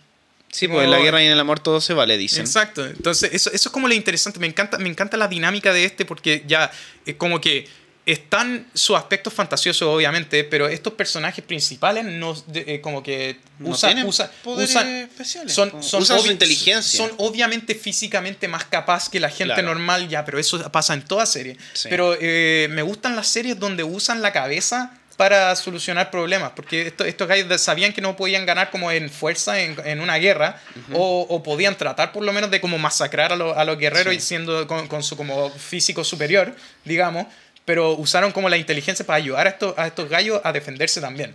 [0.54, 2.42] Sí, porque en la guerra y en el amor todo se vale, dicen.
[2.42, 2.86] Exacto.
[2.86, 4.38] Entonces, eso, eso es como lo interesante.
[4.38, 6.70] Me encanta, me encanta la dinámica de este porque ya
[7.04, 7.66] es como que
[8.06, 13.70] están sus aspectos fantasiosos, obviamente, pero estos personajes principales no, de- eh, como que No
[13.70, 15.52] usan, tienen usan, poderes usan- especiales.
[15.54, 16.98] son, son usan su inteligencia.
[16.98, 19.68] Son obviamente físicamente más capaz que la gente Claro.
[19.68, 21.56] normal, ya, pero eso pasa en toda serie.
[21.72, 21.88] Sí.
[21.88, 27.04] Pero eh, me gustan las series donde usan la cabeza para solucionar problemas, porque esto-
[27.04, 30.60] estos gallos sabían que no podían ganar como en fuerza en, en una guerra,
[30.92, 34.12] o, o podían tratar por lo menos de como masacrar a, los- a los guerreros
[34.12, 34.18] Sí.
[34.18, 36.54] y siendo con, con su como físico superior,
[36.84, 37.26] digamos,
[37.64, 41.34] pero usaron como la inteligencia para ayudar a estos, a estos gallos a defenderse también.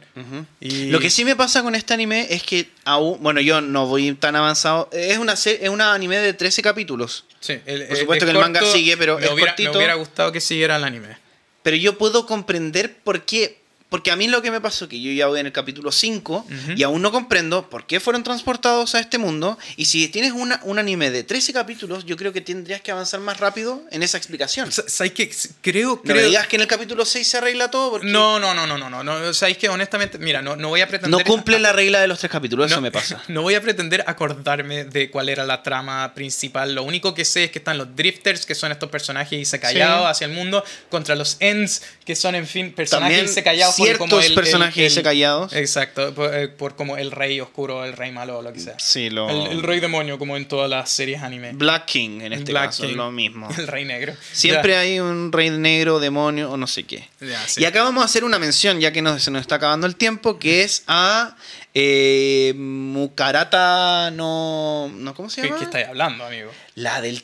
[0.60, 0.88] y...
[0.92, 4.14] Lo que sí me pasa con este anime es que aún, bueno, yo no voy
[4.14, 4.90] tan avanzado.
[4.92, 7.26] Es una es una anime de 13 capítulos.
[7.40, 9.72] Sí, el- Por supuesto es que el manga sigue, pero me es hubiera, cortito.
[9.72, 11.18] Me hubiera gustado que siguiera el anime.
[11.64, 13.59] Pero yo puedo comprender por qué.
[13.90, 16.46] Porque a mí lo que me pasó que yo ya voy en el capítulo 5
[16.48, 16.72] Ujú.
[16.76, 19.58] y aún no comprendo por qué fueron transportados a este mundo.
[19.78, 23.20] Y si tienes una, un anime de 13 capítulos, yo creo que tendrías que avanzar
[23.20, 24.72] más rápido en esa explicación.
[24.72, 25.32] Sa- ¿Sabes qué?
[25.62, 26.28] Creo, No me creo...
[26.28, 28.90] digas que en el capítulo 6 se arregla todo porque No, no, no, no, no,
[28.92, 29.34] no, no.
[29.34, 31.18] ¿Sabéis que honestamente, mira, no, no voy a pretender...
[31.20, 33.22] no cumple la regla de los tres capítulos, eso no, me pasa.
[33.28, 36.76] No voy a pretender acordarme de cuál era la trama principal.
[36.76, 40.02] Lo único que sé es que están los drifters, que son estos personajes y callados
[40.06, 40.12] Sí.
[40.12, 44.10] hacia el mundo, contra los ends, que son, en fin, personajes También isecallados por ciertos
[44.10, 45.54] como el, personajes el- el- isecallados.
[45.54, 48.78] Exacto, por, eh, por como el rey oscuro, el rey malo o lo que sea.
[48.80, 49.30] Sí, lo...
[49.30, 51.52] El, rey demonio, como en todas las series anime.
[51.54, 52.96] Black King en este Black caso, King.
[52.96, 53.50] lo mismo.
[53.58, 54.14] El rey negro.
[54.32, 54.80] Siempre Ya.
[54.82, 57.08] hay un rey negro, demonio o no sé qué.
[57.22, 57.62] Ya, sí.
[57.62, 59.96] Y acá vamos a hacer una mención, ya que nos, se nos está acabando el
[59.96, 61.36] tiempo, que es a
[61.74, 65.14] eh, Mukarata no, no...
[65.14, 65.60] ¿Cómo se ¿Qué, llama?
[65.60, 66.52] qué estáis hablando, amigo?
[66.76, 67.24] La del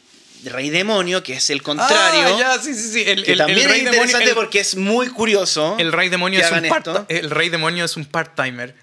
[0.50, 2.36] rey demonio, que es el contrario.
[2.36, 3.04] Ah, ya, sí, sí, sí.
[3.06, 5.76] El, que el- también el rey es interesante demonio, porque es muy curioso.
[5.80, 8.76] El rey demonio es un part, el rey demonio es un part-timer.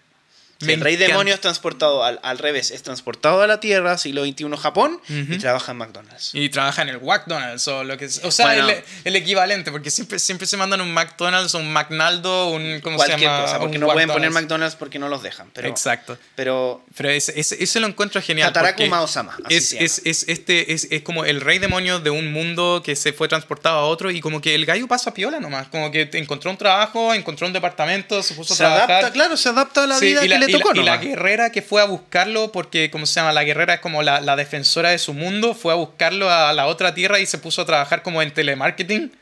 [0.63, 1.13] Me el rey encanta.
[1.13, 5.39] demonio es transportado al, al revés, es transportado a la Tierra, siglo XXI Japón, y
[5.39, 6.31] trabaja en McDonald's.
[6.35, 8.27] Y trabaja en el McDonald's o lo que sea.
[8.27, 8.69] O sea, Bueno.
[8.69, 12.81] el, el equivalente, porque siempre, siempre se mandan un McDonald's un McNaldo, un.
[12.81, 13.43] ¿Cómo Cualquier se llama?
[13.43, 14.77] cosa, porque Un no pueden poner McDonald's.
[14.77, 15.51] Porque no los dejan.
[15.53, 16.19] Pero, Exacto.
[16.35, 18.49] pero Pero ese, ese, ese lo encuentro genial.
[18.51, 22.83] Hataraku Mao-sama, es, es, es, este, es, es como el rey demonio de un mundo
[22.85, 25.69] que se fue transportado a otro y como que el gallo pasa piola nomás.
[25.69, 28.91] Como que encontró un trabajo, encontró un departamento, se puso se a trabajar.
[28.91, 31.09] adapta, claro, se adapta a la Sí, vida y la, que le y la- y
[31.09, 33.33] guerrera que fue a buscarlo, porque, ¿cómo se llama?
[33.33, 36.67] La guerrera es como la, la defensora de su mundo, fue a buscarlo a la
[36.67, 39.13] otra tierra y se puso a trabajar como en telemarketing.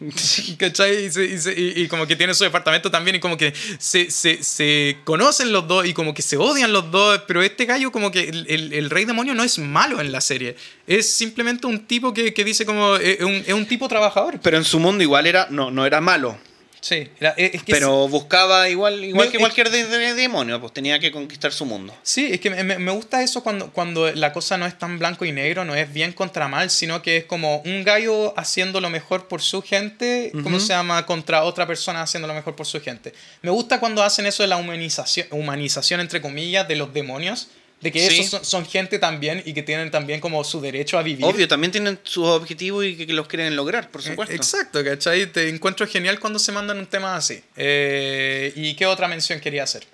[0.58, 1.06] ¿Cachai?
[1.06, 3.52] Y, se- y se- y- y como que tiene su departamento también y como que
[3.78, 7.64] se, se- se conocen los dos y como que se odian los dos, pero este
[7.64, 10.56] gallo como que el, el- el rey demonio no es malo en la serie,
[10.86, 14.40] es simplemente un tipo que, que dice como, eh, es un, es un tipo trabajador.
[14.42, 16.38] Pero en su mundo igual era, no, no era malo.
[16.84, 20.12] Sí, era- es, es que Pero buscaba igual, igual Me- que es- cualquier de- de-
[20.12, 21.96] demonio, pues tenía que conquistar su mundo.
[22.02, 25.24] Sí, es que me, me- gusta eso cuando, cuando la cosa no es tan blanco
[25.24, 28.90] y negro, no es bien contra mal, sino que es como un gallo haciendo lo
[28.90, 31.06] mejor por su gente, ¿cómo se llama?
[31.06, 33.14] Contra otra persona haciendo lo mejor por su gente.
[33.40, 37.48] Me gusta cuando hacen eso de la humanización, humanización entre comillas, de los demonios,
[37.84, 38.14] de que Sí.
[38.20, 41.22] esos son, son gente también y que tienen también como su derecho a vivir.
[41.24, 44.34] Obvio, también tienen sus objetivos y que, los quieren lograr, por Eh, supuesto.
[44.34, 45.26] Exacto, ¿cachai?
[45.26, 47.42] Te encuentro genial cuando se mandan un tema así.
[47.56, 49.84] Eh, ¿Y qué otra mención quería hacer?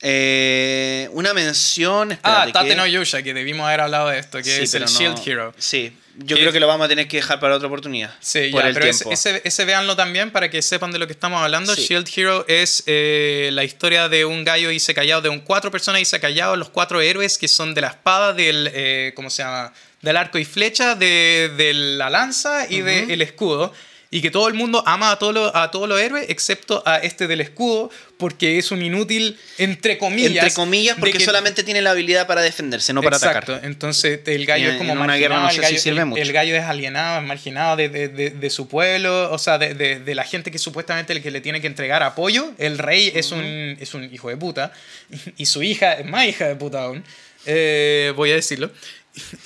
[0.00, 2.12] Eh, una mención.
[2.12, 2.14] Ah,
[2.46, 4.82] espérate, Tate que- no Yusha, que debimos haber hablado de esto, que Sí, es el
[4.82, 5.54] no- Shield Hero.
[5.58, 8.12] Sí, yo creo que lo vamos a tener que dejar para otra oportunidad.
[8.20, 9.12] Sí, por ya, el pero tiempo.
[9.12, 11.74] ese, ese véanlo también para que sepan de lo que estamos hablando.
[11.74, 11.82] Sí.
[11.82, 16.00] Shield Hero es eh, la historia de un gallo y callado, de un cuatro personas
[16.12, 19.72] y callado, los cuatro héroes que son de la espada, del, eh, ¿cómo se llama?
[20.02, 23.72] Del arco y flecha, de, de la lanza y del escudo.
[24.10, 26.96] Y que todo el mundo ama a todos los a todos los héroes, excepto a
[26.96, 30.30] este del escudo, porque es un inútil, entre comillas.
[30.44, 33.52] Entre comillas, porque que- solamente tiene la habilidad para defenderse, no para Exacto.
[33.52, 33.68] atacar.
[33.70, 35.82] Entonces el gallo Y es como en una marginado, guerra no el, sé gallo, si
[35.82, 36.22] sirve el- mucho.
[36.22, 40.14] el gallo es alienado, es marginado de, de- de- de su pueblo, o sea, de,
[40.14, 42.52] la gente que supuestamente el que le tiene que entregar apoyo.
[42.56, 43.44] El rey es, un,
[43.78, 44.72] es un hijo de puta
[45.36, 47.04] y su hija es más hija de puta aún,
[47.44, 48.70] eh, voy a decirlo.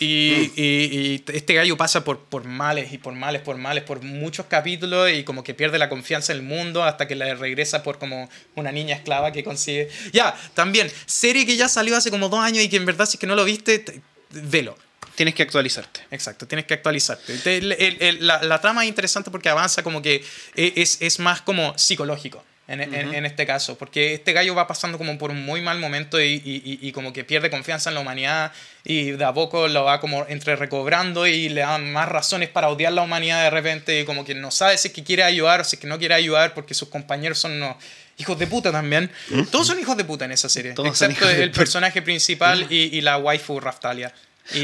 [0.00, 0.52] Y, Mm.
[0.56, 4.46] y- y este gallo pasa por, por males y por males, por males, por muchos
[4.46, 7.98] capítulos y como que pierde la confianza en el mundo hasta que le regresa por
[7.98, 9.88] como una niña esclava que consigue.
[10.12, 13.16] Ya, también, serie que ya salió hace como dos años y que en verdad si
[13.16, 14.00] es que no lo viste, te-
[14.30, 14.76] velo.
[15.14, 16.00] Tienes que actualizarte.
[16.10, 17.36] Exacto, tienes que actualizarte.
[17.38, 20.98] Te- el- el- el- la, la trama es interesante porque avanza como que e- es,
[21.02, 22.42] es más como psicológico.
[22.72, 25.78] En, en- en este caso, porque este gallo va pasando como por un muy mal
[25.78, 28.50] momento y, y- y- como que pierde confianza en la humanidad
[28.84, 32.68] y de a poco lo va como entre recobrando y le dan más razones para
[32.70, 35.60] odiar la humanidad de repente y como que no sabe si es que quiere ayudar
[35.60, 37.76] o si es que no quiere ayudar porque sus compañeros son unos
[38.16, 39.10] hijos de puta también.
[39.50, 43.00] Todos son hijos de puta en esa serie, Todos excepto el personaje principal y, y
[43.02, 44.12] la waifu Raftalia.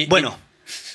[0.07, 0.39] Bueno,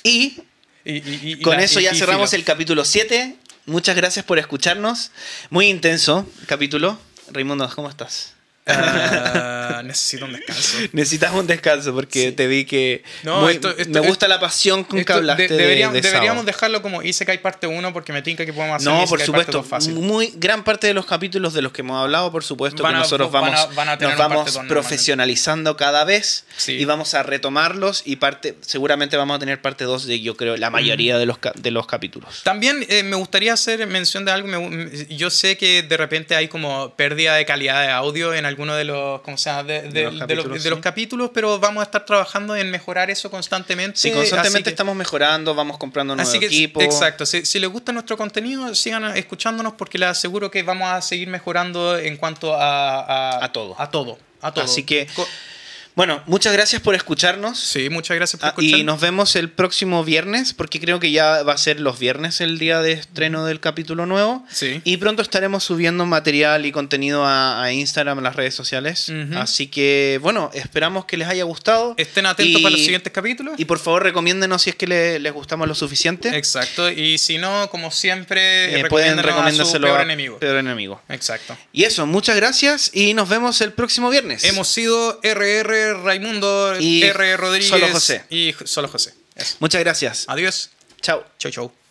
[0.02, 0.36] y
[0.84, 2.40] y- y- y- con la- eso ya cerramos filo.
[2.40, 3.36] el capítulo 7.
[3.66, 5.10] Muchas gracias por escucharnos.
[5.48, 6.98] Muy intenso capítulo.
[7.32, 8.34] Raimundo, ¿cómo estás?
[8.66, 10.78] Ah, necesito un descanso.
[10.92, 12.32] Necesitas un descanso porque Sí.
[12.32, 15.42] te vi que No, muy- esto- esto- me gusta la pasión con que Esto hablaste
[15.44, 16.46] de- de- deberíamos, de deberíamos Sao.
[16.46, 19.26] dejarlo como Isekai parte 1 porque me tinca que podemos hacer No, Isekai por parte
[19.26, 19.52] supuesto.
[19.58, 19.94] 2 fácil.
[19.94, 22.96] Muy gran parte de los capítulos de los que hemos hablado, por supuesto, Van que
[22.96, 26.72] a- nosotros van a- vamos, van a tener nos parte vamos profesionalizando cada vez Sí.
[26.72, 30.56] y vamos a retomarlos y parte seguramente vamos a tener parte 2 de yo creo
[30.56, 32.42] la mayoría de los de los capítulos.
[32.44, 34.44] También eh, me gustaría hacer mención de algo.
[34.48, 38.74] me- yo sé que de repente hay como pérdida de calidad de audio en alguno
[38.74, 39.64] de los, ¿cómo se llama?
[39.64, 40.82] De, de- los capítulos, de los sí.
[40.82, 43.98] capítulos, pero vamos a estar trabajando en mejorar eso constantemente.
[43.98, 46.80] Sí, constantemente que- estamos mejorando, vamos comprando nuevo Así que, equipo.
[46.80, 51.02] exacto, si, si les gusta nuestro contenido, sigan escuchándonos porque les aseguro que vamos a
[51.02, 53.00] seguir mejorando en cuanto a...
[53.00, 53.74] A, A todo.
[53.78, 54.18] A todo.
[54.40, 54.64] A todo.
[54.64, 55.26] Así que- Co-
[55.96, 57.56] Bueno, muchas gracias por escucharnos.
[57.60, 58.80] Sí, muchas gracias por Ah, escuchar.
[58.80, 62.40] y nos vemos el próximo viernes, porque creo que ya va a ser los viernes
[62.40, 64.44] el día de estreno del capítulo nuevo.
[64.50, 64.80] Sí.
[64.82, 69.12] Y pronto estaremos subiendo material y contenido a, a Instagram, a las redes sociales.
[69.36, 71.94] Así que, bueno, esperamos que les haya gustado.
[71.96, 73.54] Estén atentos Y- para los siguientes capítulos.
[73.56, 76.36] Y por favor, recomiéndenos si es que le- les gustamos lo suficiente.
[76.36, 76.90] Exacto.
[76.90, 79.26] Y si no, como siempre, Eh, pueden recomiéndanos a su
[79.78, 80.38] recomendárselo peor enemigo.
[80.40, 81.00] peor enemigo.
[81.08, 81.56] Exacto.
[81.72, 84.42] Y eso, muchas gracias y nos vemos el próximo viernes.
[84.42, 88.24] Hemos sido RR Raimundo, Y R Rodríguez Solo José.
[88.30, 89.12] y Solo José.
[89.34, 89.56] Eso.
[89.60, 90.24] Muchas gracias.
[90.28, 90.70] Adiós.
[91.02, 91.24] Chao.
[91.38, 91.83] Chau, chau.